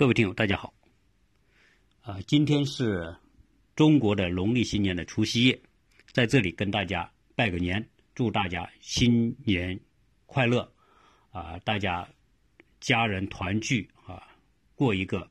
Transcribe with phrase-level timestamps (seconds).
[0.00, 0.72] 各位听友，大家好。
[2.00, 3.14] 啊，今天是
[3.76, 5.60] 中国的农历新年的除夕夜，
[6.10, 9.78] 在这里跟大家拜个年，祝大家新年
[10.24, 10.72] 快乐
[11.32, 11.58] 啊！
[11.66, 12.08] 大家
[12.80, 14.26] 家人团聚啊，
[14.74, 15.30] 过一个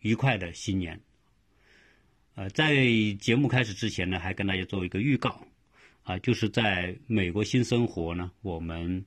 [0.00, 0.98] 愉快的新年。
[2.34, 2.86] 呃，在
[3.20, 5.38] 节目开始之前呢，还跟大家做一个预告
[6.04, 9.04] 啊，就是在美国新生活呢，我们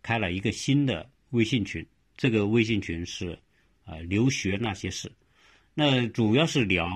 [0.00, 1.86] 开了一个新的微信群，
[2.16, 3.38] 这个微信群是。
[3.84, 5.10] 啊，留学那些事，
[5.74, 6.86] 那主要是聊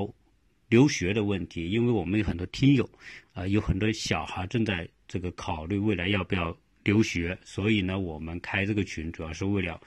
[0.69, 2.88] 留学的问题，因为我们有很多听友，
[3.33, 9.80] 啊，有很多小孩正在这个考虑未来要不要留学，所以呢，我们开这个群主要是为了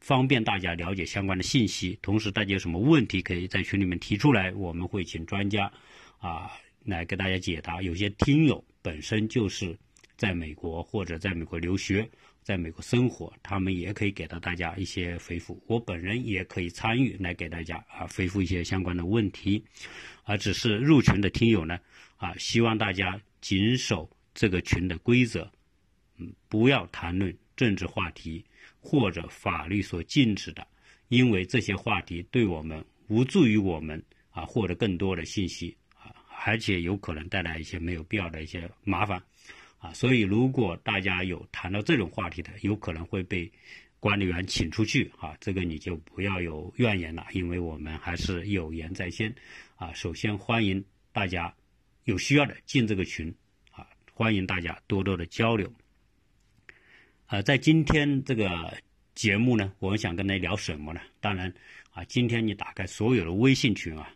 [0.00, 5.72] 方便大家了解相关的信息，同时大家有什么问题可以在群里面提出来，我们会请专家
[6.18, 6.50] 啊
[6.84, 7.80] 来给大家解答。
[7.82, 9.78] 有些听友本身就是
[10.16, 12.08] 在美国或者在美国留学。
[12.42, 15.62] 在美国生活，他们也可以给到大家一些回复。
[15.68, 19.64] 我本人也可以参与来给大家啊回复一些相关的问题，
[20.24, 21.78] 啊，只是入群的听友呢
[22.16, 25.48] 啊，希望大家谨守这个群的规则，
[26.18, 28.44] 嗯，不要谈论政治话题
[28.80, 30.66] 或者法律所禁止的，
[31.08, 36.10] 因为这些话题对我们无助于我们啊获得更多的信息啊，
[36.44, 39.22] 而且有可能带来一些没有必要的一些麻烦。
[39.82, 43.50] 啊，所以如果大家有谈到这种话题的，有可能会被
[43.98, 49.34] 管理员请出去啊，这个你就不要有怨言了，因为我们还是有言在先
[49.74, 49.92] 啊。
[49.92, 51.52] 首先欢迎大家
[52.04, 53.34] 有需要的进这个群
[53.72, 55.68] 啊，欢迎大家多多的交流。
[57.26, 58.48] 啊，在今天这个
[59.16, 61.00] 节目呢，我们想跟大家聊什么呢？
[61.20, 61.52] 当然
[61.90, 64.08] 啊，今天你打开所有的微信群啊，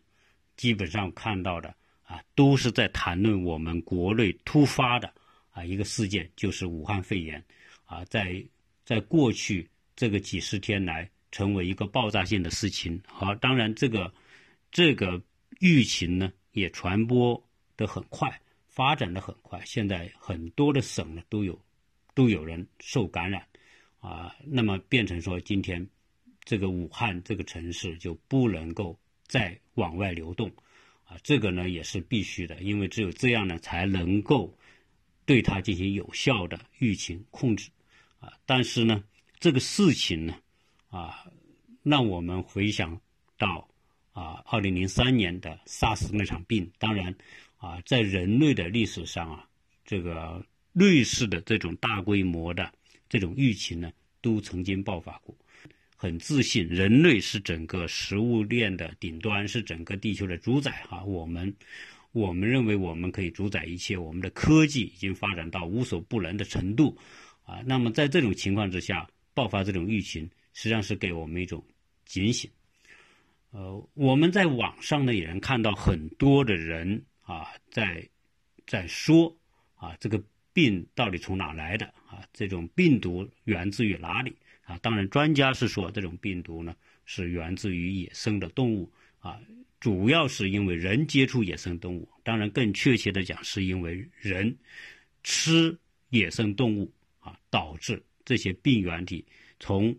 [0.57, 5.13] 基本上看到的啊，都是在谈论我们国内突发的。
[5.57, 7.43] 啊，一个事件就是武汉肺炎，
[7.87, 8.45] 啊，在
[8.85, 13.01] 在过去这个几十天来，成为一个爆炸性的事情。
[13.07, 14.13] 好，当然这个
[14.71, 15.19] 这个
[15.59, 17.43] 疫情呢，也传播
[17.75, 19.59] 的很快，发展的很快。
[19.65, 21.59] 现在很多的省呢都有
[22.13, 23.43] 都有人受感染，
[24.01, 25.89] 啊，那么变成说今天
[26.45, 28.95] 这个武汉这个城市就不能够
[29.27, 30.53] 再往外流动，
[31.05, 34.55] 啊，这个呢也是必须的，因为只有这样呢才能够。
[35.27, 37.69] 对它进行有效的疫情控制，
[38.21, 39.03] 啊，但是呢，
[39.41, 40.35] 这个事情呢，
[40.89, 41.27] 啊，
[41.83, 43.01] 让我们回想
[43.37, 43.69] 到
[44.13, 47.13] 啊，二零零三年的 SARS 那场病，当然，
[47.59, 49.49] 啊，在人类的历史上啊，
[49.85, 52.73] 这个类似的这种大规模的
[53.09, 55.37] 这种疫情呢，都曾经爆发过。
[55.97, 61.53] 很自信，人类是整个食物链的顶端，是整个地球的主宰哈，我们。
[62.17, 66.97] 我们认为我们可以主宰一切，我们的科技已经发展到无所不能的程度，
[67.45, 71.63] 啊，那么在这种情况之下爆发这种疫情，实际上是给我们一种
[72.07, 72.51] 警醒。
[73.51, 78.09] 呃，我们在网上呢也能看到很多的人啊，在
[78.67, 79.37] 在说
[79.75, 80.19] 啊，这个
[80.55, 82.25] 病到底从哪来的啊？
[82.33, 84.35] 这种病毒源自于哪里
[84.65, 84.79] 啊？
[84.79, 89.39] 当然，专家是说这种病毒呢是源自于野生的动物啊。
[89.87, 94.53] 主要是因为人接触野生动物，当然更确切的讲，是因为人
[95.23, 99.25] 吃野生动物啊，导致这些病原体
[99.61, 99.97] 从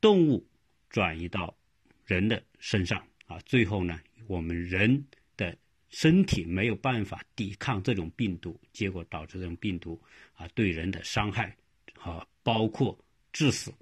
[0.00, 0.44] 动物
[0.90, 1.56] 转移到
[2.04, 5.56] 人的身上啊，最后呢，我们人的
[5.90, 9.96] 身体没有办法抵抗这种病毒，结果导致这种病毒
[10.34, 11.56] 啊对人的伤害
[12.00, 12.98] 啊，包括
[13.32, 13.72] 致死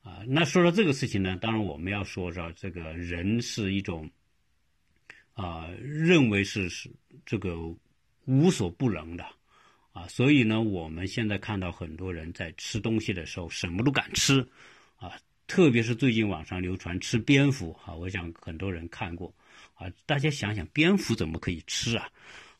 [0.00, 0.22] 啊。
[0.28, 4.08] 那说到这个事情呢，当然我们要说说这个人是一种。
[5.34, 6.90] 啊，认为是是
[7.26, 7.56] 这个
[8.24, 9.26] 无所不能的，
[9.92, 14.46] 啊，所以呢，我们现在看到很多人在吃东西的时候什么都敢吃，
[14.96, 15.12] 啊，
[15.46, 19.34] 特别是最近网上流传吃蝙蝠，啊，我想很多人看过，
[19.74, 22.08] 啊，大家想想蝙蝠怎么可以吃啊？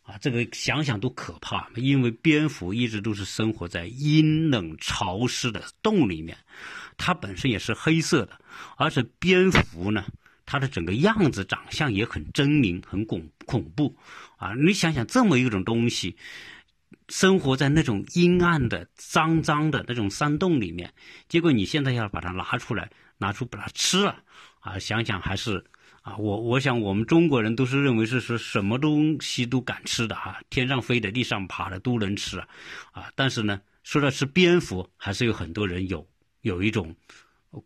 [0.03, 6.37] 啊，这个想想都可怕，因为蝙蝠一直都是生活在阴冷潮湿的洞里面，
[6.99, 8.39] 它本身也是黑色的，
[8.77, 10.05] 而且蝙蝠呢。
[10.47, 13.97] 它的整个样子、长相也很狰狞、很恐恐怖，
[14.37, 14.55] 啊！
[14.55, 16.17] 你想想，这么一种东西，
[17.09, 20.93] 生活在那种阴暗的、脏脏的那种山洞里面，
[21.29, 24.23] 结果你现在要把它拿出来，拿出把它吃了，
[24.61, 24.79] 啊！
[24.79, 25.65] 想想还是
[26.03, 32.49] 啊，我我想我们中国人都是认为是是什么东西都敢吃的哈，天上飞的、地上爬的都能吃啊，
[32.93, 33.11] 啊！
[33.15, 36.07] 但是呢，说到吃蝙蝠，还是有很多人有
[36.43, 36.95] 有一种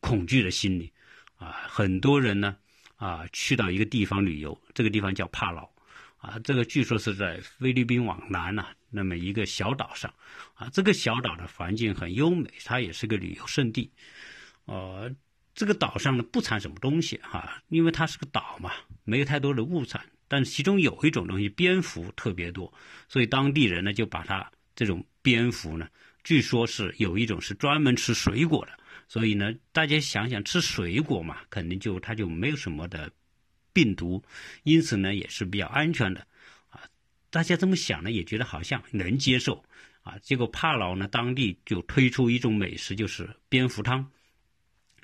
[0.00, 0.92] 恐惧的心理，
[1.36, 2.56] 啊，很多人呢。
[2.99, 5.71] 啊，去到一个地方旅游，这个地方叫帕劳，
[6.19, 10.12] 啊，这个据说是在菲律宾往南呢，那么一个小岛上，
[10.55, 13.91] 啊，这个小岛的环境很优美，它也是个旅游胜地，
[14.65, 15.11] 呃，
[15.55, 18.73] 这个岛上呢不产什么东西哈，因为它是个岛嘛，
[19.05, 20.05] 没有太多的物产。
[20.31, 22.71] 但是其中有一种东西，蝙蝠特别多，
[23.09, 25.89] 所以当地人呢就把它这种蝙蝠呢，
[26.23, 28.77] 据说是有一种是专门吃水果的。
[29.08, 33.10] 所以呢，大家想想吃水果嘛，肯定就它就没有什么的
[33.72, 34.22] 病毒，
[34.64, 36.20] 因此呢也是比较安全的
[36.69, 36.82] 啊。
[37.31, 39.64] 大家这么想呢，也觉得好像能接受
[40.02, 40.19] 啊。
[40.19, 44.08] 结果帕劳呢，当地就推出一种美食，就是蝙蝠汤。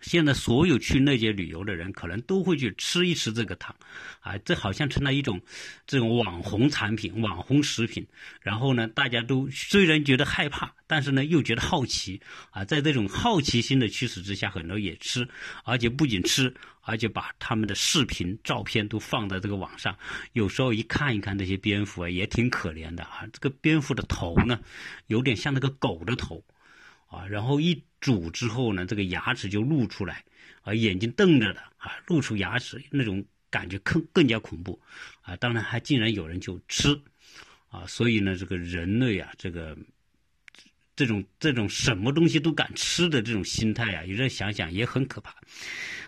[0.05, 3.75] 现在所有去那些旅游的人，可能都会去吃一吃这个汤，
[4.21, 5.41] 啊，这好像成了一种
[5.87, 8.07] 这种网红产品、网红食品。
[8.43, 12.21] 然后呢，大家都虽然觉得害怕，但是呢又觉得好奇，
[12.51, 15.27] 啊，在这种好奇心的驱使之下，很多也吃，
[15.65, 19.97] 而且不仅吃，而且把他们的视频、照片都放在这个网上。
[20.35, 23.27] 有时候一看一看这些蝙蝠啊，也挺可怜的啊。
[23.33, 24.61] 这个蝙蝠的头呢，
[25.07, 26.45] 有点像那个狗的头。
[27.07, 30.23] 啊，然后一煮之后呢，这个牙齿就露出来，
[30.61, 34.79] 啊，眼睛瞪着的啊，露出牙齿那种感觉更更加恐怖，
[35.23, 37.01] 啊，当然还竟然有人就吃，
[37.69, 39.75] 啊，所以呢，这个人类啊，这个
[40.95, 45.35] 这种这种什么东西都敢吃的这种心态啊，有人想想也很可怕，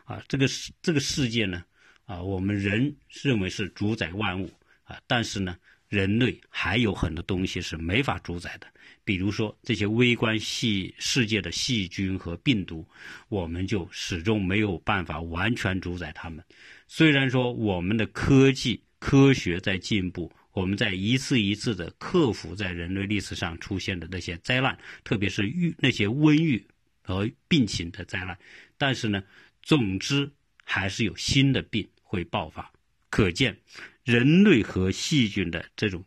[0.05, 1.65] 啊，这个世这个世界呢，
[2.05, 4.53] 啊，我们人认为是主宰万物，
[4.85, 5.57] 啊，但是呢。
[5.89, 8.67] 人类还有很多东西是没法主宰的，
[9.07, 12.87] 比如说这些微观细世界的细菌和病毒，
[13.29, 16.45] 我们就始终没有办法完全主宰它们。
[16.87, 26.63] 虽然说我们的科技科学在进步，我们在一次一次的克服在人类历史上出现的那些灾难，特别是疫那些瘟疫
[27.01, 28.37] 和病情的灾难，
[28.77, 29.23] 但是呢，
[29.63, 30.31] 总之
[30.65, 32.71] 还是有新的病会爆发。
[33.09, 33.57] 可见。
[34.05, 36.05] 人类和细菌的这种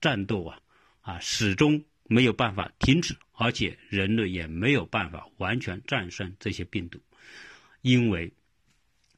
[0.00, 0.58] 战斗啊，
[1.00, 7.00] 啊，始终没有办法停止，而且人类也没有办法完全战胜这些病毒，
[7.82, 8.32] 因为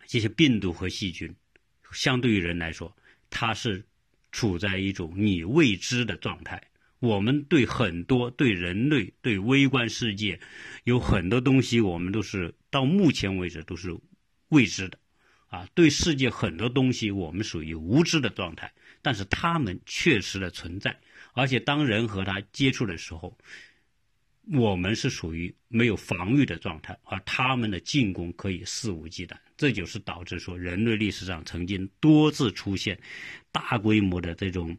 [0.07, 1.35] 这些病毒和细菌
[1.93, 2.97] 相对于人来说，
[3.29, 3.85] 它是
[4.31, 6.63] 处在一种你未知的状态。
[6.99, 10.41] 我们对很多对人类对微观世界
[10.85, 13.95] 有很多东西，我们都是到目前为止都是
[14.49, 14.99] 未知的。
[15.49, 18.73] 啊，对世界很多东西我们属于无知的状态，
[19.03, 20.99] 但是它们确实的存在，
[21.37, 23.37] 而且当人和他接触的时候，
[24.55, 32.99] 我们是属于没有防御的状态，而他们的进攻可以肆无忌惮，这就是导致说人类历史上曾经多次出现
[33.53, 34.75] 大规模的这种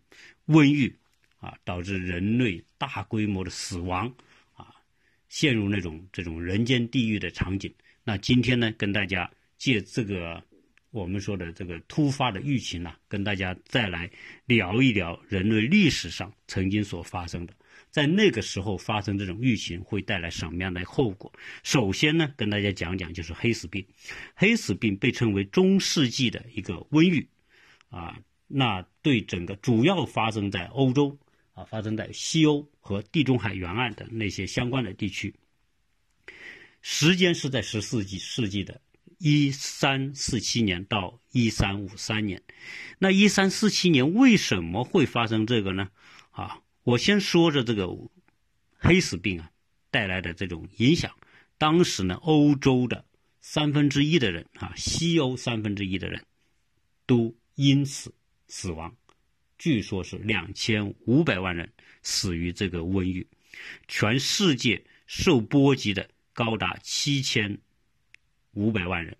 [0.47, 0.91] 瘟疫，
[1.39, 4.11] 啊，导致人类大规模的死亡，
[4.55, 4.73] 啊，
[5.29, 7.71] 陷入那种这种人间地狱的场景。
[8.03, 9.29] 那今天呢，跟大家
[9.59, 10.43] 借这个。
[10.97, 14.09] 我们说的这个突发的疫情呢，跟大家再来
[14.45, 17.53] 聊一聊人类历史上曾经所发生的，
[17.91, 21.31] 在那个时候发生这种疫情会带来什么样的后果？
[21.63, 23.85] 首先呢，跟大家讲讲就是黑死病。
[24.33, 27.27] 黑死病被称为中世纪的一个瘟疫，
[27.89, 28.17] 啊，
[28.47, 31.15] 那对整个主要发生在欧洲，
[31.53, 35.35] 啊，发生在西欧和地中海沿岸的那些相关的地区，
[36.81, 38.81] 时间是在十四纪世纪的。
[39.17, 42.43] 一三四七年到一三五三年，
[42.99, 45.89] 那一三四七年为什么会发生这个呢？
[46.29, 47.89] 啊，我先说着这个
[48.77, 49.49] 黑死病啊
[49.89, 51.11] 带来的这种影响。
[51.57, 53.05] 当时呢，欧洲的
[53.41, 56.23] 三分之一的人啊，西欧三分之一的人
[57.07, 58.13] 都因此
[58.47, 58.95] 死亡，
[59.57, 63.25] 据说是两千五百万人死于这个瘟疫，
[63.87, 67.59] 全世界受波及的高达七千。
[68.57, 69.15] 五百万人，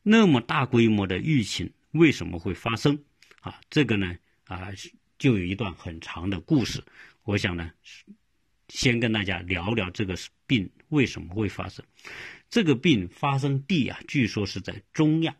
[0.00, 3.02] 那么大规模的疫情为什么会发生？
[3.40, 4.68] 啊，这个呢，啊，
[5.18, 6.80] 就有一段很长的故事。
[7.24, 7.72] 我想呢，
[8.68, 11.84] 先跟大家聊聊这个病为什么会发生。
[12.48, 15.34] 这个病发生地啊，据说是在中亚。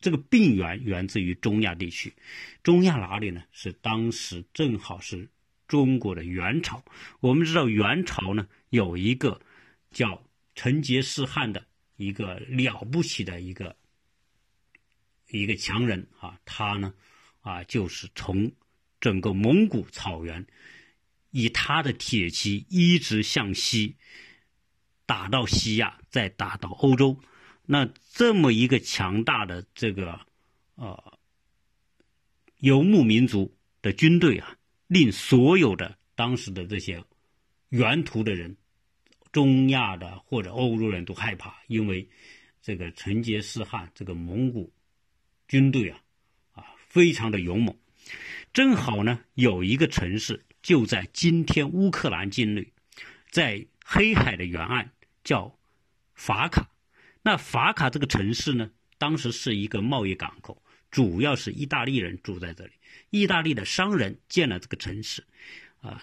[0.00, 2.14] 这个病源源自于中亚地区。
[2.62, 3.42] 中亚哪里呢？
[3.50, 5.28] 是当时正好是
[5.66, 6.84] 中国的元朝。
[7.18, 9.40] 我们知道元朝呢有一个
[9.90, 10.22] 叫
[10.54, 11.66] 成吉思汗的。
[11.96, 13.76] 一个了不起的一个
[15.30, 16.92] 一个强人啊，他呢
[17.40, 18.52] 啊，就是从
[19.00, 20.46] 整个蒙古草原，
[21.30, 23.96] 以他的铁骑一直向西
[25.06, 27.20] 打到西亚，再打到欧洲。
[27.66, 30.20] 那这么一个强大的这个
[30.74, 31.18] 呃
[32.58, 37.04] 游牧民族的军队啊，令所有的当时的这些
[37.70, 38.56] 沿途的人。
[39.34, 42.08] 中亚的或者欧洲人都害怕，因为
[42.62, 44.72] 这个成吉思汗这个蒙古
[45.48, 45.98] 军队啊，
[46.52, 47.76] 啊，非常的勇猛。
[48.52, 52.72] 正好呢，有一个城市就在今天乌克兰境内，
[53.28, 54.88] 在黑海的沿岸，
[55.24, 55.58] 叫
[56.14, 56.70] 法卡。
[57.20, 60.62] 那法卡这个城市呢，当时是一个贸易港口，
[60.92, 62.72] 主要是意大利人住在这里。
[63.10, 65.24] 意大利的商人建了这个城市，
[65.80, 66.00] 啊，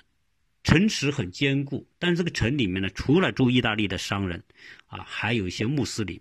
[0.63, 1.87] 城池很坚固。
[1.99, 4.43] 但是这个城里面呢，除了住意大利的商人，
[4.87, 6.19] 啊，还有一些穆斯林。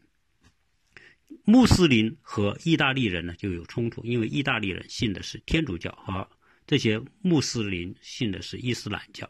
[1.44, 6.28] 穆斯林和意大利人呢就有冲突，因为意大利人信的是天主教，和
[6.66, 9.28] 这些穆斯林信的是伊斯兰教，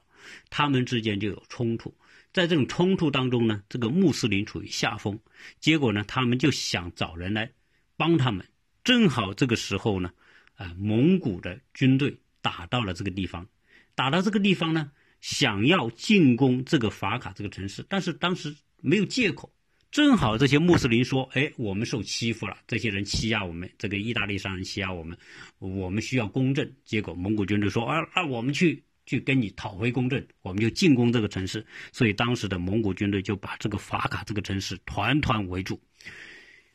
[0.50, 1.94] 他们之间就有冲突。
[2.32, 5.18] 在这种冲突当中呢，这个穆斯林处于下风，
[5.58, 7.50] 结果呢，他们就想找人来
[7.96, 8.46] 帮他们。
[8.84, 10.12] 正好这个时候呢，
[10.54, 13.46] 啊，蒙古的军队打到了这个地方，
[13.94, 14.90] 打到这个地方呢，
[15.20, 19.52] 想要进攻这个法卡这个城市，但是当时没有借口。
[19.90, 25.16] 正好这些穆斯林说：“哎，我们受欺负了，这些人欺压我们，这个意大利商人欺压我们，
[25.58, 31.66] 我们需要公正。”结果蒙古军队说：“啊，那我们去。”去跟你讨回公正，我们就进攻这个城市。
[31.90, 35.80] 所以当时的蒙古军队就把这个法卡这个城市团团围住。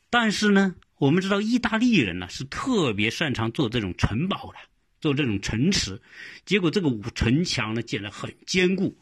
[0.10, 4.58] 但是呢，我们知道意大利人呢是特别擅长做这种城堡的，
[5.06, 6.02] 做这种城池。
[6.46, 8.98] 结果这个城墙呢建得很坚固，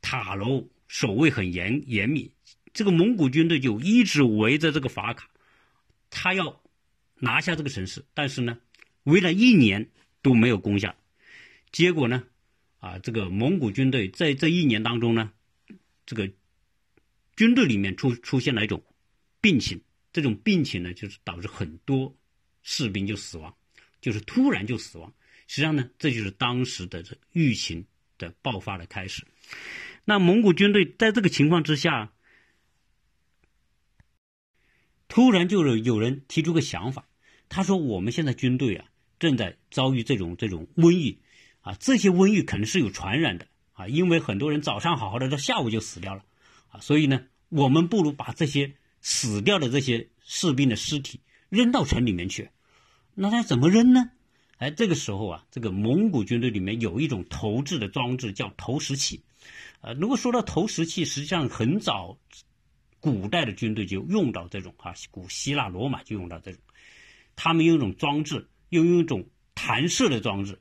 [0.00, 2.30] 塔楼守卫很严严密。
[2.72, 5.28] 这个蒙古军队就一直围着这个法卡，
[6.10, 6.62] 他要
[7.16, 8.04] 拿下这个城市。
[8.14, 8.56] 但是呢，
[9.02, 9.90] 围了一年
[10.22, 10.94] 都没有攻下。
[11.72, 12.22] 结果呢？
[12.78, 15.32] 啊，这个蒙古军队在这一年当中呢，
[16.06, 16.30] 这个
[17.36, 18.82] 军队里面出出现了一种
[19.40, 19.80] 病情，
[20.12, 22.16] 这种病情呢，就是导致很多
[22.62, 23.54] 士兵就死亡，
[24.00, 25.12] 就是突然就死亡。
[25.52, 27.84] 实际上呢，这就是当时的这疫情
[28.16, 29.26] 的爆发的开始。
[30.06, 32.10] 那蒙古军队在这个情况之下，
[35.08, 37.06] 突然就有人提出个想法，
[37.50, 38.86] 他说：“我们现在军队啊，
[39.18, 41.20] 正在遭遇这种这种瘟疫。”
[41.60, 46.24] 啊，这些瘟疫可能是有传染的啊，因为很多人早上好好的，到下午就死掉了
[46.70, 52.48] 啊，所以呢，我们不如把这些死掉的这些士兵的尸体扔到城里面去。
[53.14, 54.12] 那他怎么扔呢？
[54.62, 59.20] 哎，这个时候啊，这个蒙古军队里面有一种投掷的装置叫投石器。
[59.80, 62.16] 呃，如果说到投石器，实际上很早
[63.00, 66.60] 古代的军队就用到这种啊，古希腊罗马就用到这种，
[67.34, 70.60] 他们用一种装置，又用一种弹射的装置。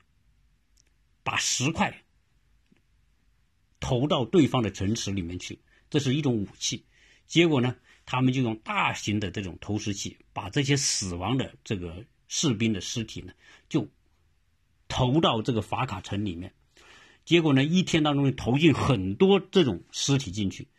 [1.24, 2.01] 把石块
[3.79, 5.60] 投到对方的城池里面去，
[5.91, 6.84] 这是一种武器。
[7.27, 7.75] 结果呢，
[8.08, 13.33] 他们就用大型的这种投石器，把这些死亡的这个士兵的尸体呢，
[13.67, 13.89] 就
[14.88, 16.53] 投到这个法卡城里面。
[17.25, 20.69] 结果呢，一天当中投进很多这种尸体进去。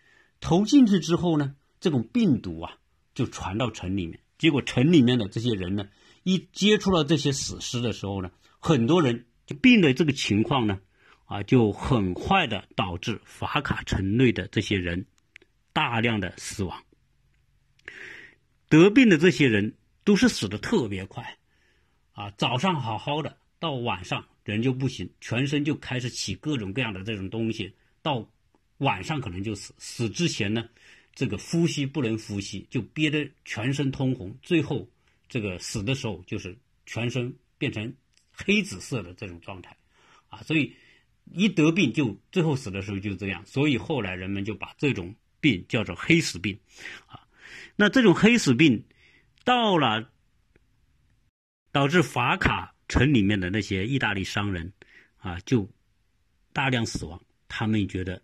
[0.41, 2.79] 投进去之后呢，这种病毒啊
[3.15, 4.21] 就传到城里面。
[4.39, 5.91] 结果城里面的这些人呢，
[6.23, 9.55] 一接触到这些死尸的时候呢，很多人就。
[9.57, 10.81] 病的这个情况呢，
[11.27, 15.05] 啊，就很快的导致法卡城内的这些人
[15.75, 16.83] 大量的死亡。
[18.71, 21.37] 得病的这些人都是死的特别快，
[22.13, 28.27] 啊，早上好好的，到晚上人就不行，全身就开始起各种各样的这种东西，到
[28.79, 29.75] 晚上可能就死。
[29.79, 30.69] 死之前呢，
[31.15, 34.89] 这个呼吸不能呼吸，就憋得全身通红，最后
[35.29, 37.93] 这个死的时候就是全身变成。
[38.35, 39.77] 黑紫色的这种状态，
[40.31, 40.75] 啊，所以
[41.33, 46.59] 一得病就最后死的时候就这样，所以后来人们就把这种病叫做黑死病，
[47.07, 47.21] 啊，
[47.77, 48.83] 那这种黑死病
[49.45, 50.11] 到了，
[51.73, 54.73] 导致法卡城里面的那些意大利商人
[55.19, 55.69] 啊就
[56.53, 58.23] 大量死亡，他们觉得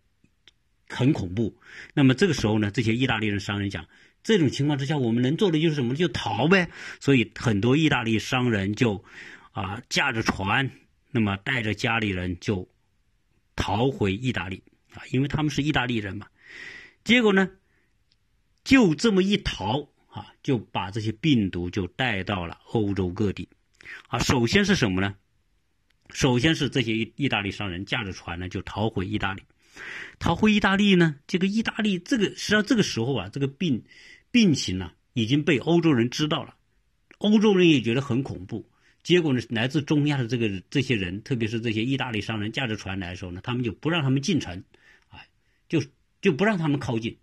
[0.89, 1.59] 很恐怖。
[1.95, 3.85] 那么这个时候呢，这些意大利人商人讲，
[4.23, 5.97] 这种情况之下，我们能做的就是什么？
[5.97, 6.71] 就逃呗。
[7.01, 9.05] 所以很多意大利商人就。
[9.53, 10.71] 啊，驾着船，
[11.11, 12.69] 那么带着家里人就
[13.57, 14.63] 逃回意大利
[14.93, 16.29] 啊，因为他们是意大利人嘛。
[17.03, 17.51] 结果呢，
[18.63, 23.49] 就这么一逃啊，就把这些病毒就带到了欧洲各地。
[24.09, 25.15] 啊，首先是什么呢？
[26.11, 29.43] 首先是这些意意大利商人驾着船呢就逃回意大利。
[30.19, 33.85] 逃回意大利呢，这个意大利这个实际上这个时候啊，这个病
[34.31, 36.57] 病情呢已经被欧洲人知道了，
[37.19, 38.69] 欧洲人也觉得很恐怖。
[39.03, 44.65] 结果呢，来自中亚的这个这些人，特别是这些意大利商人驾着船来的时候呢，他们就不让他们进城，
[45.09, 45.21] 啊，
[45.69, 45.83] 就
[46.21, 47.17] 就不让他们靠近，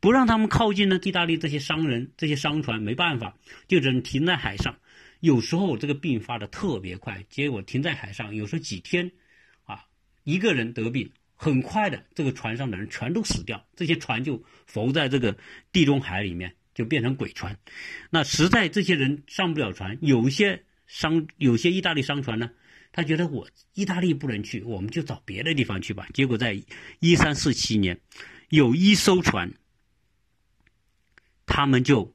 [0.00, 0.98] 不让他们靠近呢。
[1.02, 3.36] 意大利这些商人、这些商船没办法，
[3.68, 4.76] 就只能停在海上。
[5.20, 9.10] 有时候这个病发的特别快，结果停在海上，有时候几天，
[9.64, 9.84] 啊，
[10.24, 15.36] 一个人得病，很快的这个船上的人全都死掉，这些船就浮在这个
[15.72, 17.56] 地中海里面，就变成鬼船。
[18.10, 20.62] 那实在这些人上不了船，有些。
[20.88, 22.48] 商有些意大利商船呢，
[22.92, 26.06] 他觉得我意大利不能去，我们就找别的地方去吧。
[26.14, 26.56] 结果在
[27.00, 27.98] 一三四七年，
[28.50, 29.52] 有一艘船
[31.46, 32.14] 他们就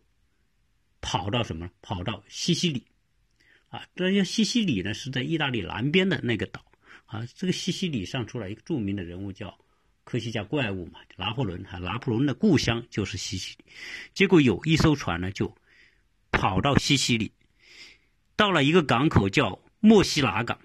[1.00, 1.70] 跑到什么？
[1.82, 2.86] 跑到西西里，
[3.70, 6.64] 啊，这些西西里呢是在意大利南边的那个岛，
[7.06, 9.58] 啊，这个西西里上出来一个著名的人物叫
[10.04, 13.66] 科西嘉怪物嘛，拿破仑，哈，拿破仑的故乡就是西西里，
[14.14, 15.56] 结果有一艘船呢就
[16.32, 17.32] 跑到西西里，
[18.36, 20.60] 到了一个港口叫墨西拿港，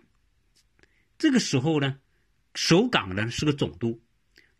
[1.16, 1.99] 这个时候呢，
[2.54, 4.02] 守港呢是个总督，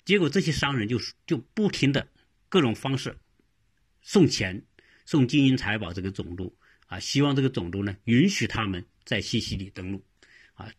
[0.04, 2.08] 结果这些商人就就不停的
[2.48, 3.18] 各种方式。
[4.06, 4.62] 送钱，
[5.04, 6.54] 送金银财宝，这个总督
[6.86, 10.00] 啊，希望这个总督呢允许他们在西西里登陆，
[10.54, 10.70] 啊，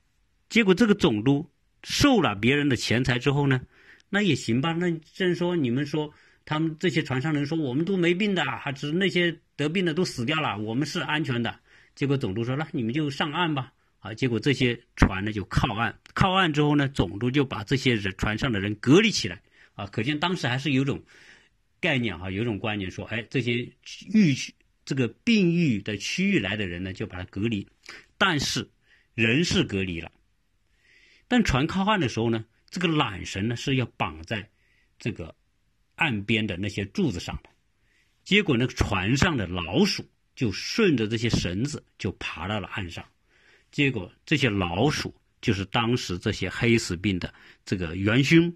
[0.48, 1.52] 结果这个总督
[1.84, 3.60] 受了别人的钱财之后呢，
[4.10, 6.10] 那也行吧，那正说你们说
[6.46, 11.60] 他们这些船上人说我们都没病的，还只那些得病的都死掉了，我们是安全的。
[11.96, 19.42] 结果总督说那你们就上岸吧，啊，结果这些船呢就靠岸，靠岸之后呢，总督就把这些人船上的人隔离起来，
[19.74, 21.04] 啊，可见当时还是有种。
[21.80, 23.54] 概念哈，有一种观念说，哎，这些
[24.12, 24.36] 域
[24.84, 27.68] 这个病愈的区域来的人呢，就把它隔离，
[28.18, 28.70] 但是
[29.14, 30.12] 人是隔离了，
[31.28, 34.50] 但船靠岸的时候呢，这个缆绳呢是要绑在
[34.98, 35.36] 这个
[35.96, 37.50] 岸边的那些柱子上的，
[38.24, 43.06] 结果呢，船上的老鼠就顺着这些绳子就爬到了岸上，
[43.72, 47.34] 结果这些老鼠就是当时这些黑死病的
[47.66, 48.56] 这个元凶。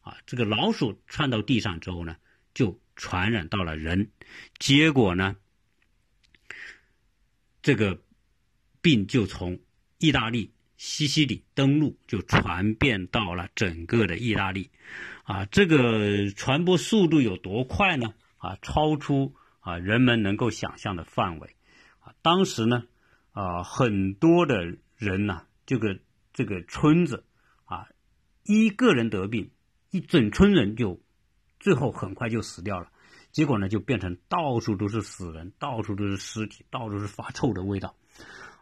[0.00, 2.16] 啊，这个老鼠窜到地上之后呢。
[2.58, 4.10] 就传染到了人，
[4.58, 5.36] 结果呢，
[7.62, 8.02] 这个
[8.82, 9.60] 病就从
[9.98, 14.70] 意大利西西里登陆，就传遍到了整个的意大利，
[15.22, 18.12] 啊，这个传播速度有多快呢？
[18.38, 21.54] 啊，超出啊人们能够想象的范围，
[22.00, 22.82] 啊，当时呢，
[23.30, 26.00] 啊，很多的人呢，这个
[26.32, 27.24] 这个村子，
[27.66, 27.86] 啊，
[28.42, 29.52] 一个人得病，
[29.92, 31.00] 一整村人就。
[31.60, 32.88] 最后很快就死掉了，
[33.32, 37.96] 结果呢就变成到处都是死人，到处都是尸体，到处是发臭的味道，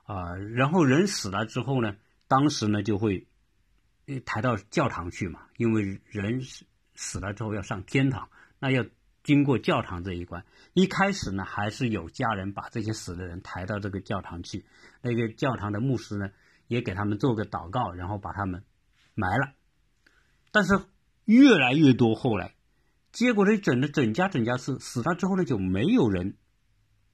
[0.04, 3.26] 啊，然后人死了之后呢，当时呢就会
[4.24, 8.84] 抬到教堂去嘛，因为人死死了之后要上天堂，那要
[9.22, 10.44] 经过教堂这一关。
[10.72, 14.64] 一开始呢还是有家人把这些死的人抬到这个教堂去，
[15.02, 16.30] 那个教堂的牧师呢
[16.66, 18.64] 也给他们做个祷告，然后把他们
[19.14, 19.52] 埋了。
[20.50, 20.80] 但是
[21.24, 22.55] 越来越多后来。
[23.16, 26.36] 结果呢，整的整家整家死死了之后呢，就没有人，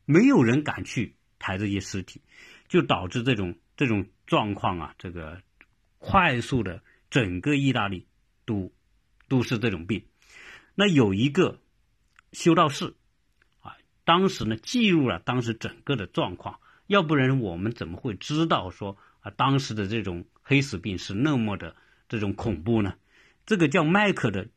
[0.05, 2.23] 没有人敢去抬这些尸体，
[2.67, 5.41] 就导致这种这种状况啊，这个
[5.99, 8.09] 快速的整个意大利
[8.45, 8.73] 都
[9.29, 10.05] 都是这种病。
[10.75, 11.61] 那有一个
[12.33, 12.95] 修道士
[13.61, 21.77] 啊，当时呢记录了当时整个的状况，要不然我们怎么会知道说啊当时的这种黑死病是那么的
[22.09, 22.95] 这种恐怖呢？
[23.47, 24.49] 这个叫麦克的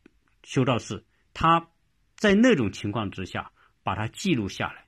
[0.41, 1.03] 修道士。
[1.35, 1.67] 他
[2.15, 3.51] 在那种情况之下
[3.83, 4.85] 把它记录下来，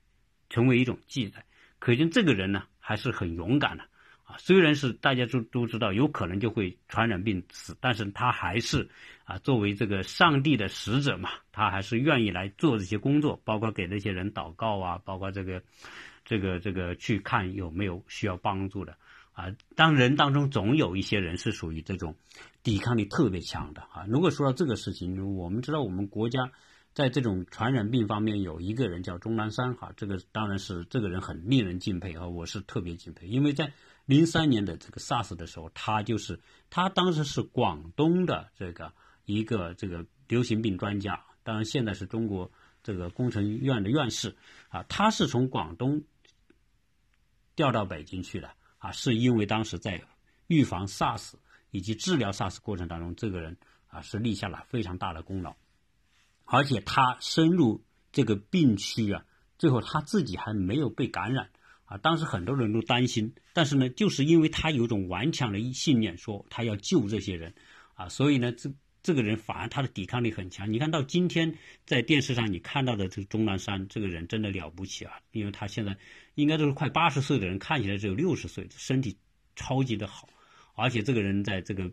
[0.48, 1.44] 成为一种记载，
[1.78, 3.84] 可见这个人呢还是很勇敢的
[4.24, 4.34] 啊。
[4.38, 8.88] 虽然是大家都都知道有可能就会传染病死，但是他还是
[9.24, 15.62] 啊作为这个上帝的使者嘛，他还是愿意来做这些工作，包括给那些人祷告啊，包括这个
[16.24, 18.96] 这个这个去看有没有需要帮助的
[19.38, 19.54] 啊。
[19.76, 22.16] 当人当中总有一些人是属于这种。
[22.64, 24.04] 抵抗力特别强的啊！
[24.08, 26.50] 如果说到这个事情，我们知道我们国家
[26.92, 33.72] 在这种传染病方面有一个人叫钟南山哈，这个当然是这个人很令人敬佩啊，我是特别敬佩，因为在
[34.04, 38.92] 零三年的这个 SARS 的时候，他就是他当时是广东的这个
[39.24, 42.50] 一个这个流行病专家，当然现在是中国
[42.82, 44.36] 这个工程院的院士
[44.68, 46.02] 啊，他是从广东
[47.56, 48.50] 调到北京去的
[48.92, 50.02] 是因为当时在
[50.46, 51.34] 预防 SARS。
[51.70, 55.54] 以及治疗 SARS 过程当中，这个人啊是立下了非常大的功劳，
[56.46, 59.22] 而且他深入这个病区啊，
[59.58, 61.50] 最后他自己还没有被感染
[61.84, 61.98] 啊。
[61.98, 67.52] 当时很多人都担心，但是呢，就是因为他有一种顽强的信念，说他要救这些人
[67.92, 68.72] 啊，所以呢，这
[69.02, 70.72] 这个人反而他的抵抗力很强。
[70.72, 75.98] 你看到今天在电视上你看到的这个钟南山这个人真的了不起啊，因为他现在
[76.38, 79.18] 应该都是快八十岁的人，看起来只有六十岁，身体
[79.56, 80.28] 超级的好。
[80.76, 81.90] 而且这个人在这个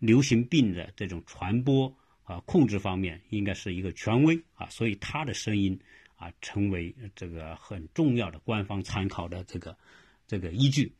[0.00, 5.78] 流行病的这种传播啊控制方面，应该是一个权威啊，所以他的声音
[6.16, 9.78] 啊成为这个很重要的官方参考的这个
[10.26, 10.92] 这个依据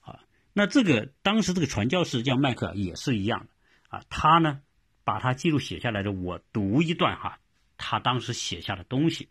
[0.00, 0.18] 啊。
[0.52, 4.62] 那这个当时这个传教士叫麦克也是一样的啊，他呢
[5.04, 7.38] 把他记录写下来的，我读一段哈，
[7.76, 9.28] 他当时写下的东西，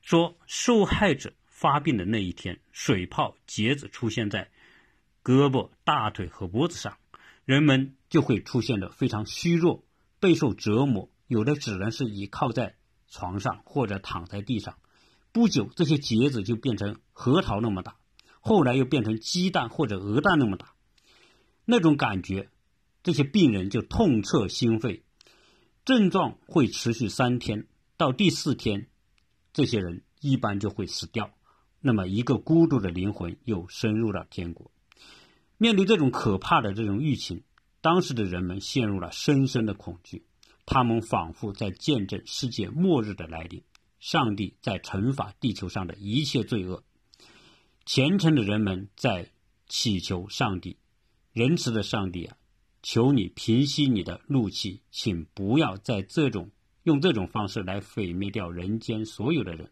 [0.00, 4.48] 说受害者发病的那一天，水泡结子出现在。
[5.24, 6.98] 胳膊、大腿和脖子上，
[7.44, 9.82] 人们就会出现的非常虚弱，
[10.20, 12.76] 备受折磨，有的只能是倚靠在
[13.08, 14.78] 床上或者躺在地上。
[15.32, 17.96] 不久，这些结子就变成核桃那么大，
[18.38, 20.74] 后来又变成鸡蛋或者鹅蛋那么大。
[21.64, 22.48] 那种感觉，
[23.02, 25.02] 这些病人就痛彻心扉。
[25.84, 27.66] 症状会持续三天，
[27.96, 28.86] 到第四天，
[29.52, 31.34] 这些人一般就会死掉。
[31.88, 34.70] 那么，一个孤独的灵魂又深入了天国。
[35.56, 37.44] 面对这种可怕的这种疫情，
[37.80, 40.26] 当时的人们陷入了深深的恐惧。
[40.66, 43.62] 他们仿佛在见证世界末日的来临，
[44.00, 46.84] 上帝在惩罚地球上的一切罪恶。
[47.86, 49.30] 虔诚的人们在
[49.66, 50.76] 祈求上帝，
[51.32, 52.36] 仁慈的上帝啊，
[52.82, 56.50] 求你平息你的怒气，请不要在这种
[56.82, 59.70] 用这种方式来毁灭掉人间所有的人，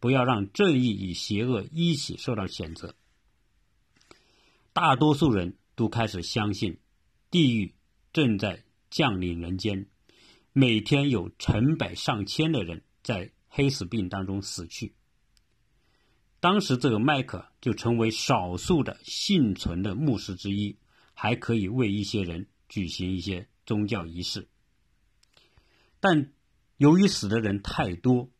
[0.00, 2.94] 不要让正义与邪恶一起受到谴责。
[4.72, 6.78] 大多数人都开始相信，
[7.30, 7.74] 地狱
[8.12, 9.86] 正在降临人间，
[10.52, 14.94] 每天有成百上千的人在黑死病当中死去。
[16.40, 20.78] 当时，这个麦克就成为少数的幸存的牧师之一，
[21.12, 24.48] 还可以为一些人举行一些宗教仪式。
[25.98, 26.32] 但
[26.76, 28.30] 由于死的人太多，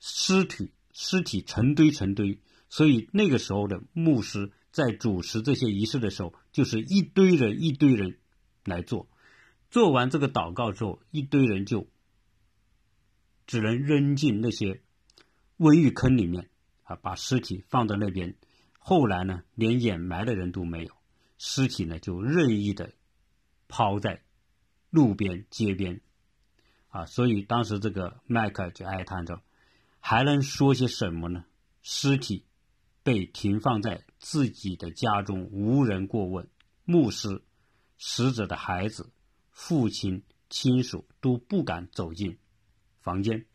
[0.00, 4.50] 尸体尸体成堆成堆，所以那个时候的牧师。
[4.72, 8.18] 在主持这些仪式的时候，就是一堆人一堆人
[8.62, 9.08] 来做，
[9.70, 11.88] 做完这个祷告之后，一堆人就
[13.46, 14.82] 只能扔进那些
[15.56, 16.50] 瘟疫坑里面
[16.82, 18.36] 啊，把尸体放在那边。
[18.78, 20.92] 后来呢，连掩埋的人都没有，
[21.38, 22.92] 尸体呢就任意的
[23.68, 24.24] 抛在
[24.90, 26.02] 路边街边
[26.88, 27.06] 啊。
[27.06, 29.40] 所以当时这个麦克就哀叹着，
[30.08, 31.44] 还能说些什么呢？
[31.82, 32.44] 尸体。
[33.02, 36.48] 被停放在自己的家中，无人过问。
[36.84, 37.40] 牧师、
[37.98, 39.12] 死者的孩子、
[39.52, 42.38] 父亲、亲属都不敢走进
[43.00, 43.46] 房间。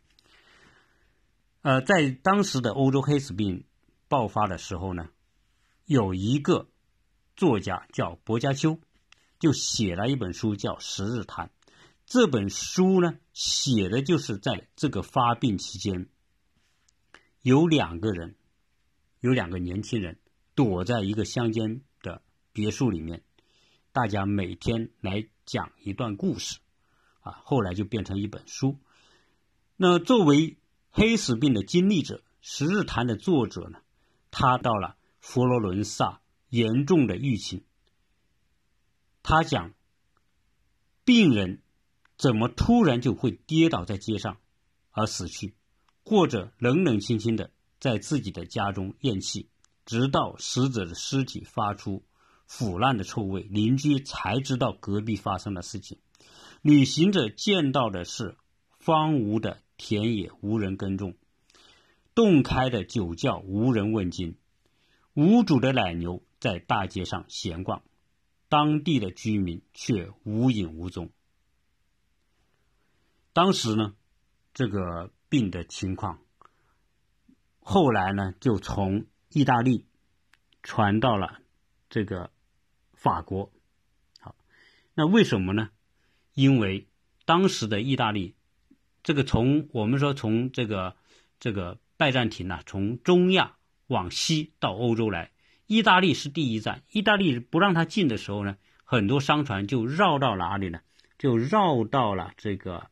[1.60, 3.64] 呃，在当时的欧洲黑死病
[4.08, 5.10] 爆发的时候呢，
[5.84, 6.66] 有一个
[7.36, 8.78] 作家叫薄伽丘，
[9.38, 11.48] 就写了一本书叫《十日谈》。
[12.06, 16.08] 这本书呢，写的就是在这个发病期间，
[17.42, 18.34] 有两个人。
[19.20, 20.18] 有两个年轻人
[20.56, 23.22] 躲在一个乡间的别墅里面，
[23.92, 26.58] 大家每天来讲一段故事，
[27.20, 28.80] 啊，后来就变成一本书。
[29.76, 30.58] 那作为
[30.90, 33.78] 黑死病的经历者，《十日谈》的作者呢，
[34.32, 37.62] 他到了佛罗伦萨严重的疫情，
[39.22, 39.72] 他讲
[41.04, 41.62] 病人
[42.16, 44.38] 怎么突然就会跌倒在街上
[44.90, 45.54] 而死去，
[46.04, 47.50] 或者冷冷清清的。
[47.80, 49.48] 在自己的家中咽气，
[49.84, 52.04] 直到死者的尸体发出
[52.46, 55.98] 腐烂的臭味，邻居才知道隔壁发生的事情。
[56.60, 58.36] 旅行者见到的是
[58.84, 61.14] 荒芜的田野，无人耕种；
[62.14, 64.36] 洞开的酒窖，无人问津；
[65.14, 67.82] 无主的奶牛在大街上闲逛，
[68.48, 71.10] 当地的居民却无影无踪。
[73.32, 73.96] 当时呢，
[74.54, 76.18] 这个病的情况。
[77.58, 79.86] 后来呢，就从意大利
[80.62, 81.38] 传到了
[81.88, 82.30] 这个
[82.92, 83.50] 法国。
[84.20, 84.36] 好，
[84.92, 85.70] 那为什么呢？
[86.34, 86.86] 因为
[87.24, 88.34] 当时的意大利，
[89.02, 90.96] 这个从我们说从这个
[91.40, 95.30] 这个拜占庭呢，从中亚往西到欧洲来，
[95.66, 96.82] 意大利是第一站。
[96.90, 100.82] 意大利不让他进的时候呢，很多商船就绕到哪里呢？
[101.16, 102.90] 就绕到了这个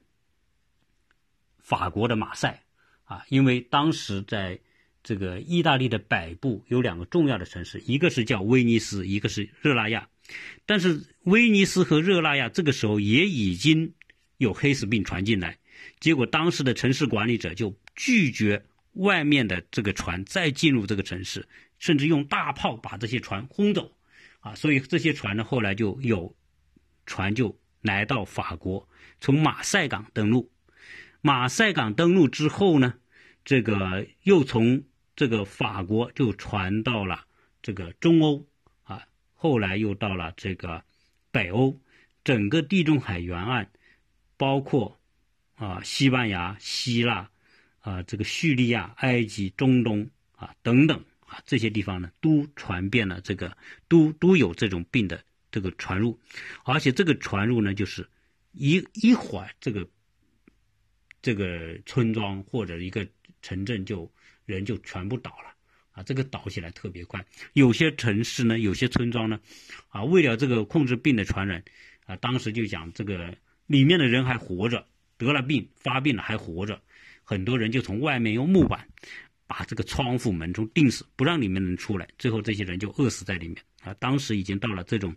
[1.62, 2.62] 法国的马赛。
[3.05, 4.61] 啊，因为当时在
[5.03, 10.09] 这个意大利的北部有两个重要的城市，一个是叫威尼斯，一个是热那亚。
[10.64, 13.92] 但是威尼斯和热那亚这个时候也已经
[14.37, 15.59] 有黑死病传进来，
[15.99, 21.49] 结果当时的城市管理者就拒绝外面的这个船再进入这个城市，
[21.81, 23.92] 甚至用大炮把这些船轰走。
[24.38, 26.33] 啊，所以这些船呢后来就有
[27.07, 28.88] 船就来到法国，
[29.20, 30.49] 从马赛港登陆。
[31.20, 32.94] 马赛港登陆之后呢？
[33.42, 34.85] 这个又从
[35.16, 37.24] 这个法国就传到了
[37.62, 38.46] 这个中欧
[38.83, 40.85] 啊，后来又到了这个
[41.30, 41.80] 北欧，
[42.22, 43.68] 整个地中海沿岸，
[44.37, 45.00] 包括
[45.54, 47.30] 啊西班牙、希腊
[47.80, 53.56] 啊这个叙利亚、埃及、中东啊等等啊这些地方呢，都传遍了这个，
[53.88, 56.20] 都都有这种病的这个传入，
[56.62, 58.06] 而且这个传入呢，就是
[58.52, 59.88] 一一会儿这个
[61.22, 63.06] 这个村庄或者一个。
[63.42, 64.12] 城镇就
[64.44, 65.54] 人就全部倒了
[65.92, 66.02] 啊！
[66.02, 67.24] 这个倒起来特别快。
[67.54, 69.40] 有些城市呢，有些村庄呢，
[69.88, 71.64] 啊，为了这个控制病的传染，
[72.04, 76.83] 啊，当时就讲这个里面的人还活着，得了病发病了还活着，
[77.24, 78.87] 很多人就从外面用木板
[79.46, 83.94] 把这个窗户门窗钉死，不让里面人出来，最后这些人就饿死在里面啊！
[83.94, 85.16] 当时已经到了这种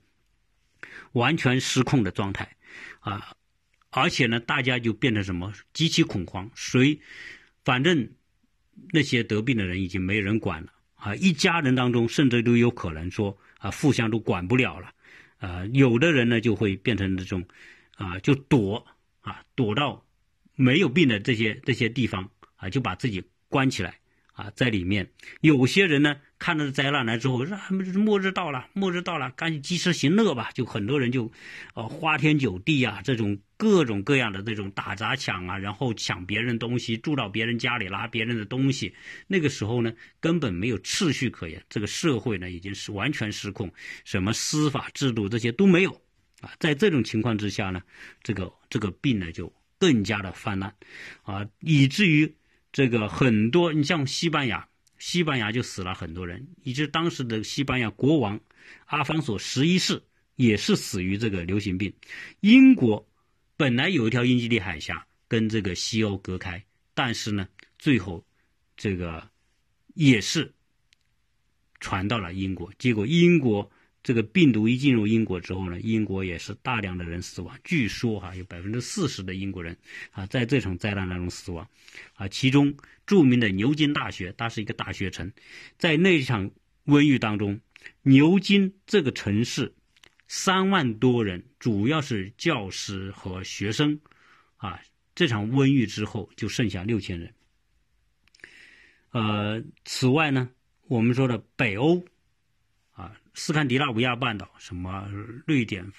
[1.11, 2.49] 完全失控的状态
[3.01, 3.35] 啊，
[3.95, 6.99] 而且呢，大家就变成什么极其恐慌，谁
[7.63, 8.09] 反正
[8.91, 14.91] 那些得病的人已经没人管了啊，一家人当中甚至都有可能说啊，互相都管不了了。
[15.37, 17.45] 啊，有的人呢就会变成这种，
[17.95, 18.85] 啊，就躲
[19.21, 20.03] 啊，躲到
[20.55, 23.99] 没有病的这些这些地方啊，就把自己关起来
[24.33, 25.09] 啊，在里面。
[25.41, 26.17] 有些人呢。
[26.43, 27.57] 看到灾难来之后，说
[27.93, 30.49] 末日到了，末日到了，赶紧及时行乐吧。
[30.53, 31.31] 就很多人就，
[31.73, 38.93] 呃，花天酒地啊，这种各种各样的这种打砸抢啊，然后抢别人东西，住到别人家里拿别人的东西。
[39.25, 43.71] 那个时候呢，根本没有秩序可言，这个社会呢已经是完全失控，
[44.03, 45.91] 什么司法制度这些都没有
[46.41, 46.51] 啊。
[46.59, 47.81] 在这种情况之下呢，
[48.21, 50.75] 这个这个病呢就更加的泛滥，
[51.23, 52.35] 啊，以至于
[52.73, 54.67] 这个很多，你像西班牙。
[55.05, 58.39] 西班牙就死了很多人，以及当时的西班牙国王
[58.85, 60.01] 阿方索十一世
[60.37, 61.93] 也是死于这个流行病。
[62.39, 63.05] 英国
[63.57, 66.63] 本来有一条英吉利海峡跟这个西欧隔开，
[66.93, 67.45] 但是呢，
[67.77, 68.25] 最后
[68.77, 69.29] 这个
[69.93, 70.53] 也是
[71.81, 72.71] 传到了英国。
[72.79, 73.69] 结果英国
[74.03, 77.57] 这个病毒一进入英国之后呢，英国也是大量的人死亡。
[77.63, 79.75] 据说哈，有百分之四十的英国人
[80.11, 81.67] 啊在这场灾难当中死亡，
[82.15, 82.75] 啊，其中。
[83.05, 85.29] 著名的牛津大学，它是一个大学城，
[85.77, 86.49] 在那场
[86.85, 87.59] 瘟疫当中，
[88.01, 89.73] 牛津这个城市
[90.29, 93.99] 三万多人，主要是教师和学生，
[94.55, 94.79] 啊，
[95.15, 97.33] 这场瘟疫之后就剩下六千人。
[99.11, 100.49] 呃，此外呢，
[100.87, 102.05] 我们说的北欧，
[102.93, 105.07] 啊，斯堪的纳维亚半岛，什么
[105.45, 105.91] 瑞典、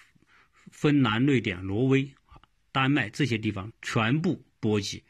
[0.72, 2.40] 芬兰、瑞典、挪威、啊，
[2.72, 5.04] 丹麦这些地方全部波及，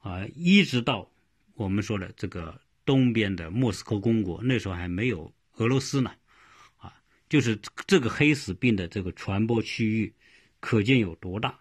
[0.00, 1.10] 啊，一直到。
[1.54, 6.10] 我们说的这个东边的莫斯科公国，那时候还没有俄罗斯呢，
[6.78, 6.94] 啊，
[7.28, 10.14] 就是这个黑死病的这个传播区域，
[10.60, 11.60] 可见有多大，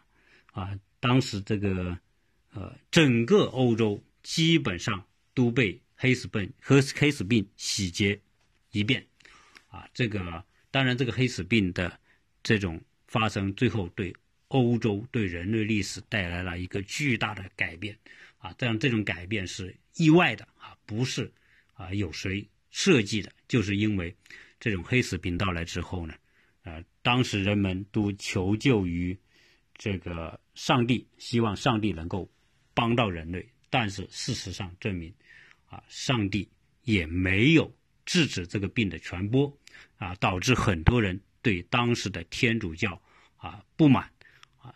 [0.54, 1.98] 啊，当时这个
[2.54, 8.22] 呃整个欧洲基本上都被黑死病和黑死病洗劫
[8.72, 9.06] 一遍，
[9.72, 12.00] 啊，这个当然这个黑死病的
[12.44, 14.14] 这种发生，最后对
[14.50, 17.98] 欧洲对人类历史带来了一个巨大的改变。
[18.38, 21.32] 啊，这样这种改变是意外的啊，不是
[21.74, 24.16] 啊有谁设计的，就是因为
[24.60, 26.16] 这种黑死病到来之后呢，
[26.64, 29.16] 呃，当时人们都求救于
[29.76, 32.28] 这个上帝，希望上帝能够
[32.74, 35.14] 帮到人类，但是事实上证明，
[35.68, 36.50] 啊，上帝
[36.84, 37.72] 也没有
[38.06, 39.58] 制止这个病的传播，
[39.98, 43.02] 啊，导致很多人对当时的天主教
[43.38, 44.12] 啊不满，
[44.60, 44.76] 啊，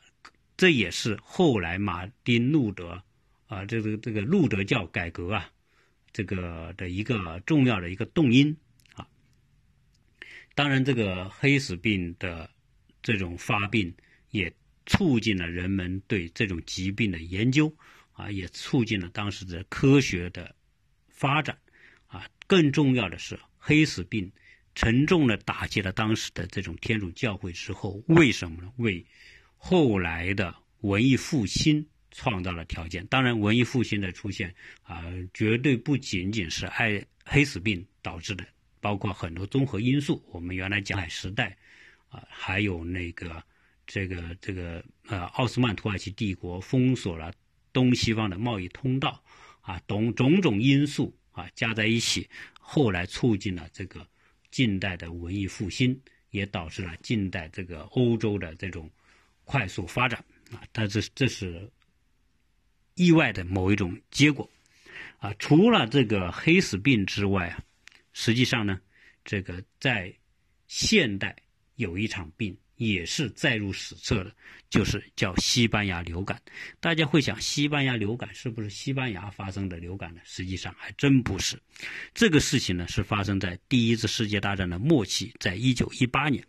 [0.58, 3.02] 这也是后来马丁路德。
[3.48, 5.52] 啊，这个这个路德教改革啊，
[6.12, 8.58] 这个的一个重要的一个动因
[8.96, 9.08] 啊。
[10.56, 12.50] 当然，这个黑死病的
[13.04, 13.94] 这种发病，
[14.32, 14.52] 也
[14.88, 17.72] 促进了人们对这种疾病的研究
[18.14, 20.56] 啊，也促进了当时的科学的
[21.08, 21.56] 发展。
[22.48, 24.32] 更重要的是，黑死病
[24.74, 28.72] 沉重的打击了当时的这种天主教会之后，为什么呢？
[28.78, 29.06] 为
[29.58, 31.86] 后来的文艺复兴。
[32.18, 33.06] 创造了条件。
[33.08, 35.04] 当然，文艺复兴的出现啊，
[35.34, 38.48] 绝对不仅仅是爱黑死病导致的，
[38.80, 40.24] 包括很多综合因素。
[40.32, 41.58] 我们原来讲海时代，
[42.08, 43.44] 啊，还有那个
[43.86, 47.34] 这个这个呃奥斯曼土耳其帝国封锁了
[47.74, 49.22] 东西方的贸易通道，
[49.60, 52.28] 啊，种种种因素啊加在一起，
[52.60, 54.08] 后来促进了这个
[54.50, 55.96] 近代的文艺复兴，
[56.32, 58.90] 也导致了近代这个欧洲的这种
[59.44, 60.20] 快速发展
[60.52, 60.64] 啊。
[60.72, 61.72] 但是这是。
[62.98, 64.50] 意外的某一种结果，
[65.18, 67.62] 啊，除了这个黑死病之外啊，
[68.14, 68.80] 实际上呢，
[69.26, 70.14] 这个在
[70.70, 71.36] 现代
[71.76, 74.36] 有一场病也是载入史册的，
[74.70, 76.42] 就是叫西班牙流感。
[76.80, 80.22] 大家会想，西班牙流感是不是西班牙发生的流感呢？
[80.24, 81.58] 实际上还真不是。
[82.14, 86.44] 这个事情呢，是发生在第一次世界大战的末期，在一九一八年。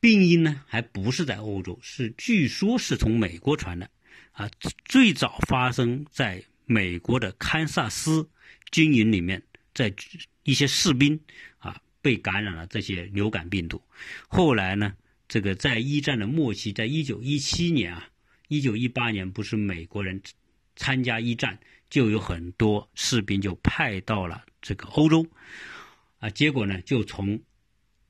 [0.00, 3.90] 病因呢，还不是在欧洲，是据说是从美国传的。
[4.32, 4.48] 啊，
[4.84, 8.30] 最早发生在美国的堪萨斯
[8.70, 9.42] 军营里面，
[9.74, 9.92] 在
[10.44, 11.20] 一些士兵
[12.02, 13.80] 被感染了这些流感病毒。
[14.28, 14.94] 后来呢，
[15.28, 18.08] 这个在一战的末期，在一九一七年啊，
[18.48, 20.20] 一九一八年不是美国人
[20.76, 21.58] 参加一战，
[21.88, 25.26] 就有很多士兵就派到了这个欧洲，
[26.18, 27.40] 啊，结果呢，就从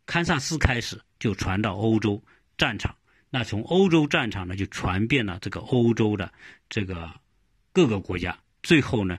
[0.06, 2.22] 堪萨斯开始就传到欧洲
[2.56, 2.96] 战场。
[3.32, 6.32] 那从欧洲战场呢，就传遍了这个欧洲的
[6.68, 7.08] 这个
[7.72, 9.18] 各个国家，最后呢，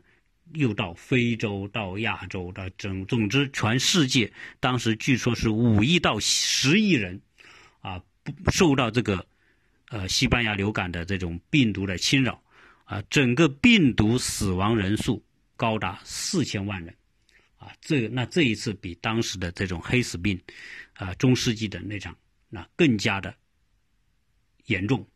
[0.53, 7.21] 又到非洲、到亚洲、的总总之全世界，当时据说是五亿到十亿人，
[7.79, 9.25] 啊，不受到这个
[9.89, 12.43] 呃西班牙流感的这种病毒的侵扰，
[12.85, 15.23] 啊，整个病毒死亡人数
[15.55, 16.95] 高达四千万人，
[17.57, 20.41] 啊，这那这一次比当时的这种黑死病，
[20.93, 22.17] 啊，中世纪的那场
[22.49, 23.35] 那更加的
[24.65, 25.07] 严重。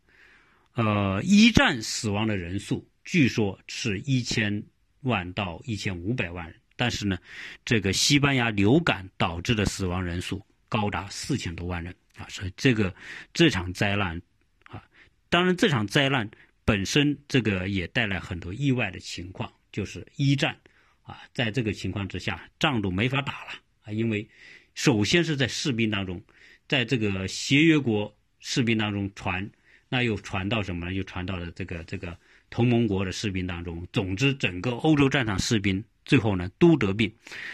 [0.73, 4.63] 呃，一战死亡的人数据说是一千
[5.05, 7.17] 万到一千五百万人，但是呢，
[7.63, 12.27] 这个西班牙流感导致的死亡人数高达四千多万人啊！
[12.27, 12.93] 所以这个
[13.33, 14.21] 这场灾难
[14.67, 14.83] 啊，
[15.29, 16.29] 当然这场灾难
[16.65, 20.57] 本身这个也带来很多意外的情况，就是一战
[21.03, 23.51] 啊，在这个情况之下，仗都没法打了
[23.83, 24.27] 啊，因为
[24.73, 26.21] 首先是在士兵当中，
[26.67, 29.49] 在这个协约国士兵当中传。
[29.87, 30.93] 那又传到什么呢？
[30.93, 32.17] 又传到了这个这个
[32.49, 33.88] 同盟国的士兵当中。
[33.91, 37.13] 总之，整个欧洲战场士兵最后呢都得病，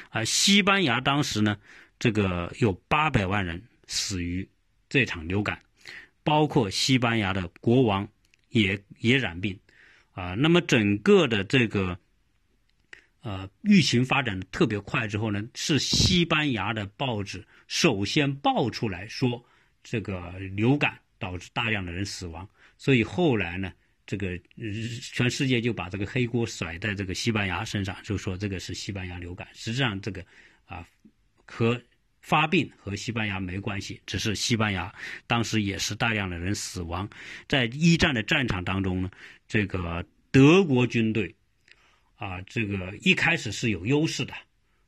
[0.09, 1.57] 啊，西班牙当时呢
[1.99, 4.47] 这个有八百万人死于
[4.89, 5.61] 这场流感，
[6.23, 8.07] 包括西班牙的国王
[8.49, 9.59] 也也染病，
[10.13, 11.97] 啊，那么整个的这个
[13.21, 19.45] 呃疫情发展的特别快之后呢，是西班牙的报纸首先爆出来说
[19.83, 20.99] 这个流感。
[21.21, 22.49] 导致大量的人死亡，
[22.79, 23.71] 所以后来呢，
[24.11, 24.37] 这个
[25.13, 29.47] 全世界就把这个黑锅甩在这个西班牙身上，就说这个是西班牙流感。
[29.53, 30.21] 实际上，这个
[30.65, 30.85] 啊
[31.45, 31.81] 和
[32.19, 34.93] 发病和西班牙没关系，只是西班牙
[35.27, 37.09] 当时也是大量的人死亡。
[37.47, 39.09] 在一战的战场当中呢，
[39.47, 41.33] 这个德国军队
[42.17, 44.33] 啊，这个一开始是有优势的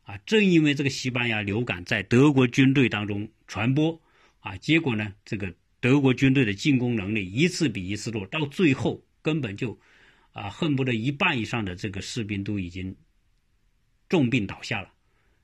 [0.04, 4.02] 啊，正因为这个西班牙流感在德国军队当中传播
[4.42, 5.56] 啊，结果呢，这个。
[5.84, 9.80] 德国军队的进攻能力一次比一次弱，到最后根本就，
[10.34, 12.96] 啊，恨不得一半以上的这个士兵都已经
[14.10, 14.90] 重病倒下了。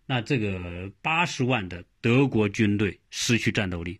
[0.06, 4.00] 那这个八十万的德国军队失去战斗力，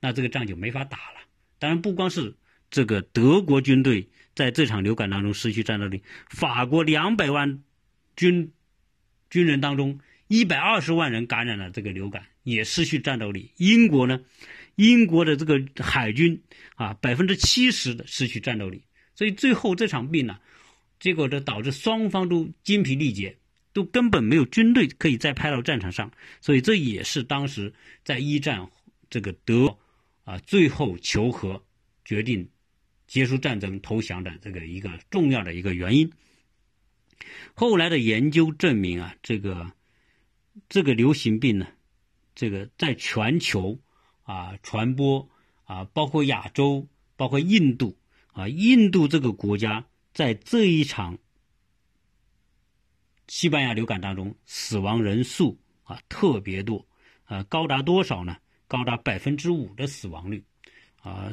[0.00, 1.20] 那这个仗就没法打了。
[1.58, 2.34] 当然，不光是
[2.70, 7.62] 这个德国军队在这场流感当中失去战斗力，法国两百万
[8.16, 8.52] 军
[9.28, 13.50] 军人当中，一百二十万人感染了这个流感，也失去战斗力。
[13.56, 14.20] 英国呢？
[14.76, 16.40] 英国的这个海军
[16.76, 18.84] 啊，百分之七十的失去战斗力，
[19.18, 20.38] 所以最后这场病呢，
[21.00, 23.36] 结果这导致双方都精疲力竭，
[23.72, 28.70] 都根本没有军队可以再派到战场上，所以这也是当时在一战
[29.10, 29.76] 这个德
[30.22, 31.60] 啊最后求和，
[32.04, 32.48] 决定
[33.08, 36.12] 结束战争投降的这个一个重要的一个原因。
[37.54, 39.72] 后来的研究证明啊，这个
[40.68, 41.66] 这个流行病呢，
[42.36, 43.80] 这个在全球。
[44.22, 45.26] 啊，传播
[45.64, 47.96] 啊，包括亚洲，包括印度
[48.38, 51.18] 啊，印度这个国家在这一场
[53.26, 56.86] 西班牙流感当中，死亡人数啊特别多，
[57.24, 58.36] 啊，高达多少呢？
[58.68, 60.40] 高达百分之五的死亡率，
[61.00, 61.32] 啊，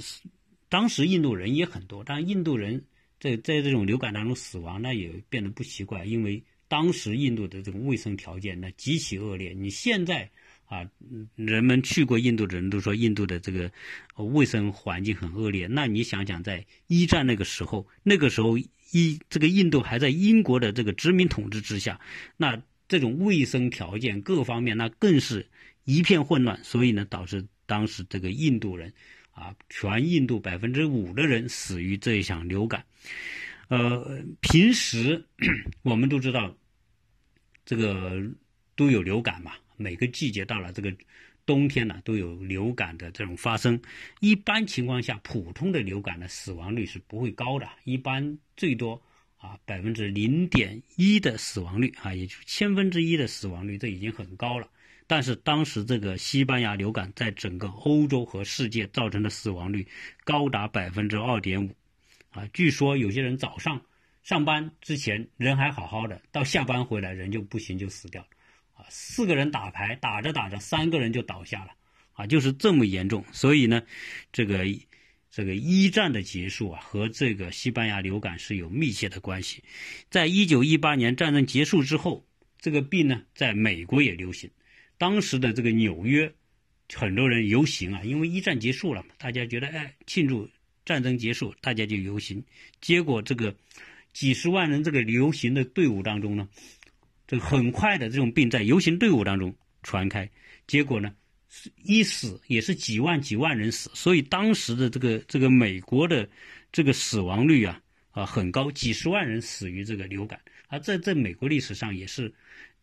[0.67, 2.83] 当时印度人也很多，但印度人
[3.19, 10.27] 在在这种流感当中死亡，那也变得不奇怪，因为当时印度的这种卫生条件那极其恶劣，你现在。
[10.65, 10.89] 啊，
[11.35, 13.71] 人们去过印度的人都说印度的这个
[14.15, 15.67] 卫生环境很恶劣。
[15.67, 21.99] 那你想想，在一战那个时候，那个时候一这个印度还在英国的这个殖民统治之下，
[22.35, 25.47] 那这种卫生条件各方面那更是
[25.83, 26.63] 一片混乱。
[26.63, 28.91] 所以呢，导致当时这个印度人
[29.33, 32.83] 啊，全印度百分之五的人死于这一场流感。
[33.67, 35.23] 呃，平时
[35.83, 36.55] 我们都知道
[37.65, 38.23] 这个
[38.75, 39.51] 都有流感嘛。
[39.77, 40.93] 每个季节到了这个
[41.45, 43.79] 冬天呢，都有流感的这种发生。
[44.19, 49.01] 一般情况下，普通的流感的死亡率是不会高的，一般最多
[49.37, 54.67] 啊百分之零点一的死亡率啊，也就千分之一的死亡率，这已经很高了。
[55.07, 59.87] 但是当时这个西班牙流感在整个欧洲和世界造成的死亡率
[60.23, 61.69] 高达百分之二点五
[62.31, 63.79] 啊，据说有些人早上
[64.23, 68.27] 上班之前人还好好的，到下班回来人就不行就死掉了。
[68.75, 71.71] 啊，四个人打牌，打着打着，三个人就倒下了，
[72.11, 73.23] 啊，就是这么严重。
[73.31, 73.81] 所以呢，
[74.33, 74.65] 这个
[75.31, 79.63] 这个一战的结束啊，和这个西班牙流感是有密切的关系。
[80.09, 82.27] 在一九一八年战争结束之后，
[82.59, 84.51] 这个病呢，在美国也流行。
[84.97, 86.33] 当时的这个纽约，
[86.93, 90.49] 很多人游行啊，因为一战结束了嘛，大家觉得哎，庆祝
[90.83, 92.43] 战争结束，大家就游行。
[92.81, 93.55] 结果这个
[94.11, 96.49] 几十万人这个游行的队伍当中呢。
[97.27, 100.29] 这个很快的这种病在游行队伍当中传开，
[100.67, 101.13] 结果呢，
[101.83, 106.29] 一死也是几万几万人死，所以当时的这个这个美国的
[106.71, 110.39] 这个死亡率啊啊很高，几十万人死于这个流感。
[110.67, 112.33] 啊，在在美国历史上也是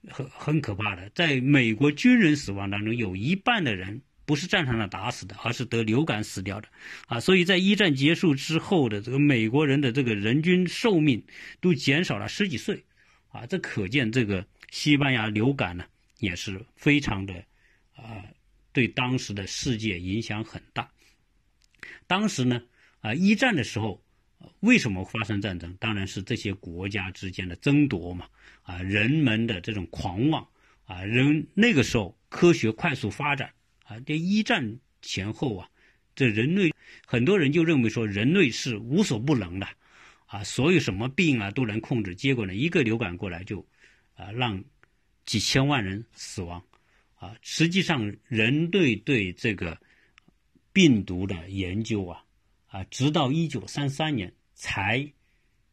[0.08, 6.68] 很很可怕的，在美国军人死亡当中，有一半的人不是战场上打死的，而是得流感死掉的。
[7.06, 11.24] 啊，所以在一战结束之后的这个美国人的这个人均寿命
[11.60, 12.84] 都减少了十几岁
[13.32, 15.84] 啊，这可见这个西班牙流感呢
[16.18, 17.34] 也是非常的
[17.96, 18.24] 啊，
[18.72, 20.88] 对当时的世界影响很大。
[22.06, 22.62] 当时呢
[23.00, 24.00] 啊，一战的时候。
[24.58, 25.72] 为什么发生战争？
[25.78, 28.26] 当然是这些国家之间的争夺嘛，
[28.62, 30.48] 啊，人们的这种狂妄，
[30.84, 33.52] 啊，人那个时候科学快速发展，
[33.84, 35.70] 啊，这一战前后啊，
[36.16, 36.74] 这人类
[37.06, 39.68] 很多人就认为说人类是无所不能的，
[40.32, 43.66] 啊，所有什么病啊都能控制，结果呢，一个流感过来就，
[44.14, 44.64] 啊，让
[45.26, 46.64] 几千万人死亡，
[47.16, 49.78] 啊，实际上人类对这个
[50.72, 52.24] 病毒的研究啊。
[52.68, 55.06] 啊，直到一九三三年才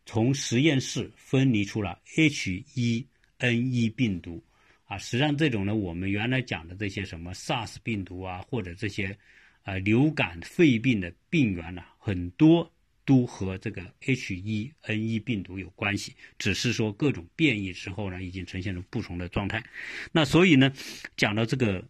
[0.05, 4.43] 从实验室分离出了 H1N1 病毒。
[4.83, 9.17] 啊，实际上这种呢，我们原来讲的这些什么 SARS 病毒啊，或者这些
[9.63, 12.69] 啊流感、肺病的病源呢，很多
[13.09, 19.63] 都和这个 H1N1 病毒有关系，只是说各种变异之后呢，已经呈现出不同的状态。
[20.11, 20.71] 那所以呢，
[21.17, 21.83] 讲到这个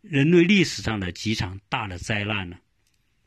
[0.00, 2.56] 人类历史上的几场大的灾难呢？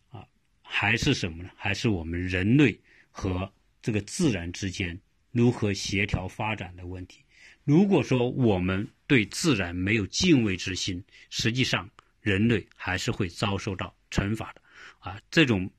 [0.10, 0.26] 啊
[0.64, 1.52] 还是什么呢？
[1.56, 2.80] 还是我们人类
[3.12, 3.54] 和
[3.84, 7.24] 这个自然之间如何协调发展的问题。
[7.64, 11.88] 如果说我们对自然没有敬畏之心，实际上
[12.22, 14.62] 人类还是会遭受到惩罚的。
[14.98, 15.70] 啊，这种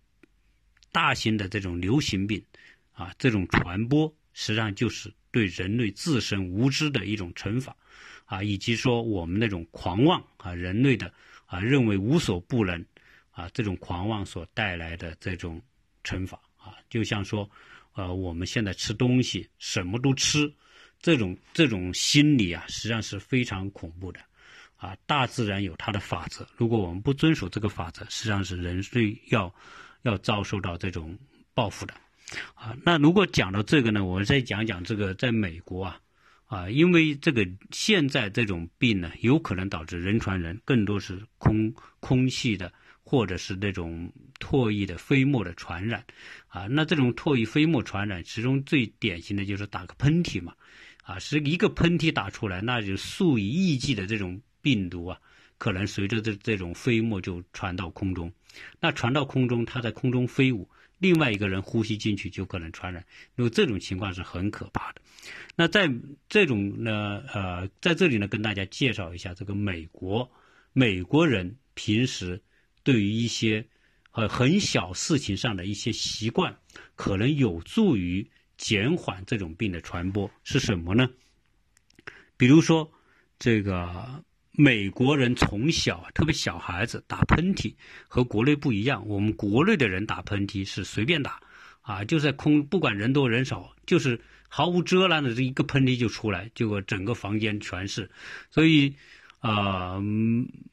[0.93, 2.45] 大型的这种流行病，
[2.93, 7.75] 啊，这种传播，实际上就是对人类自身无知的一种惩罚。
[8.25, 11.13] 啊，以及说我们那种狂妄啊，人类的
[11.45, 12.83] 啊，认为无所不能。
[13.31, 15.61] 啊，这种狂妄所带来的这种
[16.05, 17.51] 惩罚啊，就像说，
[17.95, 20.53] 呃，我们现在吃东西什么都吃，
[21.01, 24.21] 这种这种心理啊，实际上是非常恐怖的。
[24.77, 29.55] 啊，大自然有它的法则，如果我们不遵守这个法则，实际上是人类要
[30.03, 31.19] 要遭受到这种
[31.55, 31.95] 报复的。
[32.55, 36.01] 啊，那如果讲到这个呢，我们再讲讲这个在美国啊，
[36.47, 42.73] 啊，因为这个现在这种病呢，有可能导致人传人，更多是空空气的。
[43.05, 46.03] 或者是那种唾液的飞沫的传染，
[46.47, 50.55] 啊，那这种唾液飞沫传染，其中最典型的就是打个喷嚏嘛，
[51.03, 55.19] 啊，是一个喷嚏打出来，那就数以亿计的这种病毒啊，
[55.59, 58.33] 可能随着这这种飞沫就传到空中，
[58.81, 63.05] 那传到空中，它在空中飞舞，另外一个人呼吸进去就可能传染，
[63.37, 65.01] 因为这种情况是很可怕的。
[65.57, 65.91] 那在
[66.29, 70.31] 这种呢，呃，在这里呢，跟大家介绍一下这个美国，
[70.73, 72.43] 美国人平时。
[72.85, 73.65] 对于一些
[74.11, 76.59] 呃很小事情上的一些习惯，
[76.97, 81.09] 可能有助于减缓这种病的传播是什么呢？
[82.37, 82.93] 比如说，
[83.39, 87.75] 这个美国人从小特别小孩子打喷嚏
[88.09, 91.41] 和国内不一样，我们国内的人打喷嚏是随便打
[91.81, 98.11] 啊，就在空不管人多人少，就是毫无遮拦的这一个喷嚏就出来，结果整个房间全是。
[98.51, 98.95] 所以
[99.41, 100.01] 啊，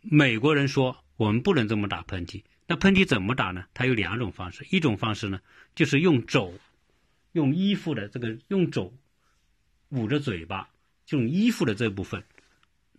[0.02, 0.98] 美国人说。
[1.20, 2.42] 我们不能这么打喷嚏。
[2.66, 3.66] 那喷嚏怎么打呢？
[3.74, 4.66] 它有两种方式。
[4.70, 5.42] 一种方式呢，
[5.76, 6.54] 就是用肘，
[7.34, 8.94] 用衣服的这个用肘
[9.90, 10.70] 捂着嘴巴，
[11.06, 12.24] 就用衣服的这部分。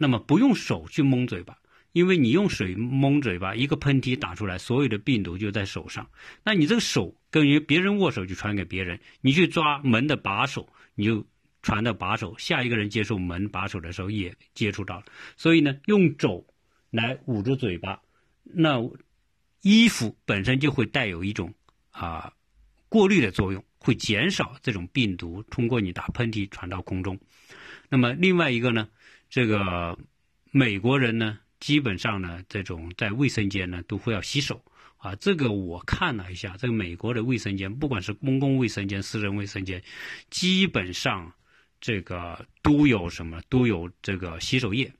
[0.02, 1.58] 那么不用手去蒙嘴巴，
[1.92, 6.08] 因为你用水蒙嘴巴，一个喷嚏打出来，所有的病毒就在手上。
[6.42, 11.26] 那你这个手跟别人握手就传给别人，你去抓门的把手，你就
[11.60, 15.04] 传到把手，下一个人接受门把手的时候也接触到了。
[15.36, 16.46] 所以呢，用肘
[16.90, 18.00] 来捂住嘴巴。
[18.42, 18.80] 那
[19.60, 21.52] 衣服本身就会带有一种
[21.90, 22.32] 啊
[22.88, 27.20] 过滤的作用，会减少这种病毒通过你打喷嚏传到空中。
[27.90, 28.88] 那么另外一个呢，
[29.30, 29.96] 这个
[30.50, 34.62] 美国人呢，基本上呢，这种在卫生间呢都会要洗手
[34.98, 35.14] 啊。
[35.14, 39.80] 这个我看了一下，这个美国的卫生间，不管是公共卫生间、私人卫生间，
[40.30, 41.32] 基本上
[41.80, 44.92] 这个都有什么，都有这个洗手液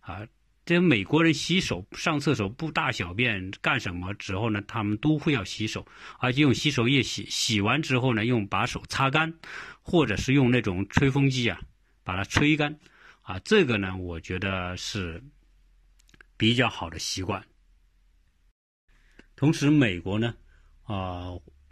[0.00, 0.26] 啊。
[0.66, 4.62] 这美国人洗手、上厕所、不大小便干什么之后呢？
[4.68, 5.86] 他们都会要洗手，
[6.18, 7.24] 而且用洗手液洗。
[7.30, 9.32] 洗完之后呢，用把手擦干，
[9.80, 11.58] 或者是用那种吹风机啊，
[12.04, 12.78] 把它吹干。
[13.28, 15.22] 啊，这个呢，我觉得是
[16.38, 17.44] 比较好的习惯。
[19.36, 20.34] 同时，美国呢，
[20.84, 21.28] 啊，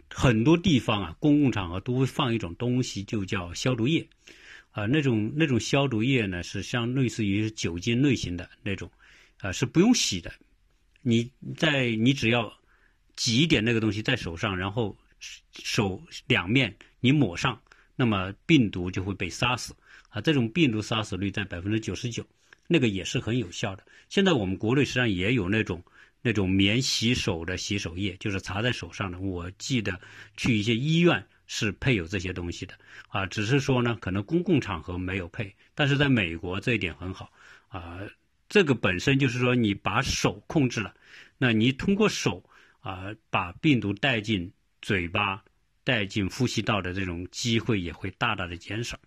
[0.07, 4.07] 很多地方啊，公共场合都会放一种东西，就叫消毒液。
[4.69, 8.91] 啊，那种那种消毒液呢，是像类似于酒精类型的那种，
[9.39, 10.31] 啊，是不用洗的。
[11.01, 12.55] 你在你只要
[13.15, 14.95] 挤一点那个东西在手上，然后
[15.51, 17.59] 手两面你抹上，
[17.95, 19.75] 那么病毒就会被杀死
[20.17, 20.21] 啊。
[20.21, 22.25] 这种病毒杀死率在百分之九十九，
[22.67, 23.83] 那个也是很有效的。
[24.09, 25.83] 现在我们国内实际上也有那种
[26.21, 29.19] 那种免洗手的洗手液，就是擦在手上的。
[29.19, 29.99] 我记得
[30.35, 32.73] 去一些医院是配有这些东西的
[33.09, 37.31] 啊，只是说呢，可能公共场合没有配，但是在美国这一点很好
[37.69, 37.99] 啊。
[38.49, 40.95] 这个本身就是说你把手控制了，
[41.37, 42.43] 那你通过手
[42.79, 44.51] 啊把病毒带进
[44.81, 45.43] 嘴巴、
[45.83, 48.97] 带进呼吸道的这种机会也会大大的减少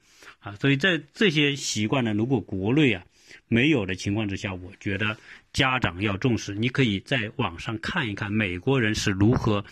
[0.40, 0.54] 啊。
[0.56, 3.04] 所以在这些习惯呢，如果国内啊
[3.48, 5.16] 没有的情况之下，我觉得
[5.52, 6.54] 家长要重视。
[6.54, 9.64] 你可以在网上看一看美国人是如何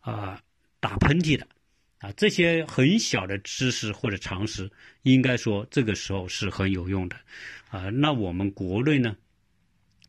[0.00, 0.40] 啊
[0.80, 1.46] 打喷嚏的
[1.98, 4.70] 啊，这些很小的知识或者常识，
[5.02, 7.16] 应该说这个时候是很有用的。
[7.70, 9.16] 啊，那我们国内呢，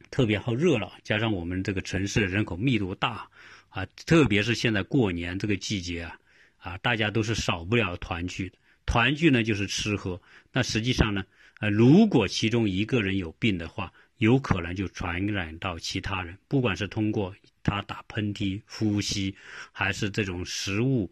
[0.10, 3.30] 特别好热闹，加上我们这个城市人口密度大，
[3.70, 6.18] 啊，特别是现在过年这个季节啊，
[6.58, 8.58] 啊，大家都是少不了团聚的。
[8.86, 10.22] 团聚呢就是吃喝，
[10.52, 11.24] 那实际上呢，
[11.60, 19.36] 呃，如果其中一个人有病的话，有可能就传染到其他人，不管是通过他打喷嚏、呼吸，
[19.72, 21.12] 还是这种食物、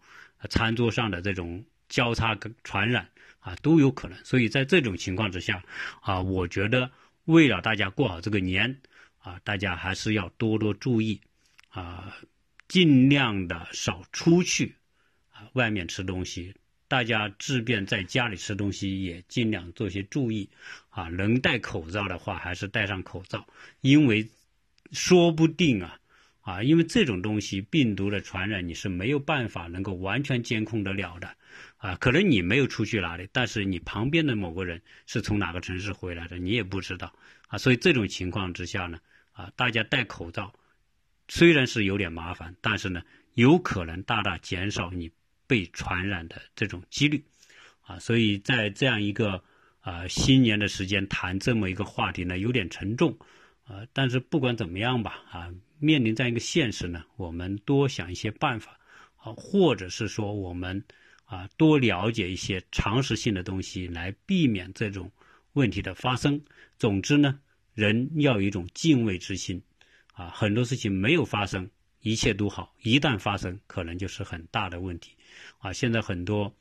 [0.49, 3.09] 餐桌上的这种交叉传染。
[3.43, 5.63] 啊，都有可能，所以在这种情况之下，
[6.01, 6.91] 啊，我觉得
[7.26, 8.80] 为了大家过好这个年，
[9.17, 11.19] 啊，大家还是要多多注意，
[11.69, 12.15] 啊，
[12.67, 14.76] 尽量的少出去，
[15.32, 16.53] 啊，外面吃东西，
[16.92, 20.50] 大家即便在家里吃东西也尽量做些注意，
[20.89, 23.48] 啊，能戴口罩的话还是戴上口罩，
[23.80, 24.28] 因为
[24.92, 25.98] 说不定啊，
[26.42, 31.34] 啊，因为这种东西病毒的传染你是没有办法能够完全监控得了的。
[31.78, 37.14] 啊，可能你没有出去哪里，但是你旁边的某个人是从哪个城市回来的，你也不知道
[37.48, 37.58] 啊。
[37.58, 39.00] 所以这种情况之下呢，
[39.32, 40.54] 啊，大家戴口罩
[41.30, 43.02] 虽然是有点麻烦，但是呢，
[43.36, 45.10] 有可能大大减少你
[45.52, 47.22] 被传染的这种几率
[47.82, 47.99] 啊。
[47.99, 49.43] 所以在这样一个
[49.82, 53.18] 啊新年的时间谈这么一个话题呢，有点沉重
[53.66, 53.84] 啊。
[53.91, 58.80] 但是不管怎么样吧，啊，面临这样一个现实呢，我们多想一些办法
[59.18, 60.82] 啊，或者是说我们。
[61.32, 65.10] 啊，多了解一些常识性的东西，来避免这种
[65.54, 66.41] 问题的发生。
[66.78, 67.39] 总之呢，
[67.74, 69.64] 人要有一种敬畏之心。
[70.12, 71.70] 啊，很多事情没有发生，
[72.02, 75.16] 一切都好；一旦发生，可能就是很大的问题。
[75.60, 76.54] 啊，现在很多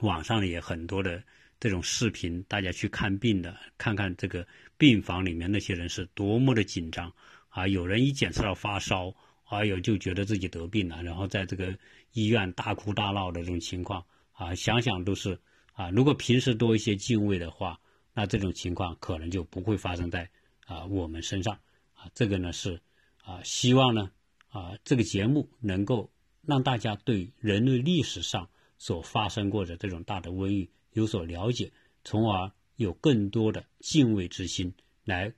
[0.00, 1.22] 网上也很多的
[1.58, 7.12] 这种视频，大家去看病的，看看这个病房里面那些人是多么的紧张。
[7.48, 9.14] 啊，有人一检测到发烧。
[9.42, 11.76] 还有就觉得自己得病了，然后在这个
[12.12, 15.36] 医院大哭大闹的这种情况啊，想想都是
[15.72, 15.90] 啊。
[15.90, 17.76] 如果平时多一些敬畏的话，
[18.14, 20.30] 那这种情况可能就不会发生在
[20.66, 21.58] 啊我们身上
[21.94, 22.06] 啊。
[22.14, 22.80] 这个呢是
[23.24, 24.12] 啊，希望呢
[24.50, 26.08] 啊这个节目能够
[26.42, 31.72] 让大家对人类历史上所发生过的这种大的瘟疫有所了解，
[32.04, 34.72] 从而有更多的敬畏之心
[35.04, 35.32] 来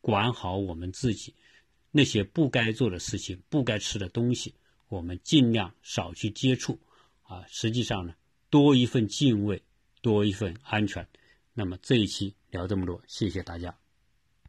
[0.00, 1.34] 管好我们自己。
[1.90, 4.54] 那些不该做的事情、不该吃的东西，
[4.88, 6.78] 我们尽量少去接触，
[7.22, 8.14] 啊，实际上呢，
[8.50, 9.62] 多一份敬畏，
[10.02, 11.06] 多一份安全。
[11.54, 13.85] 那么这一期聊这么多，谢谢大家。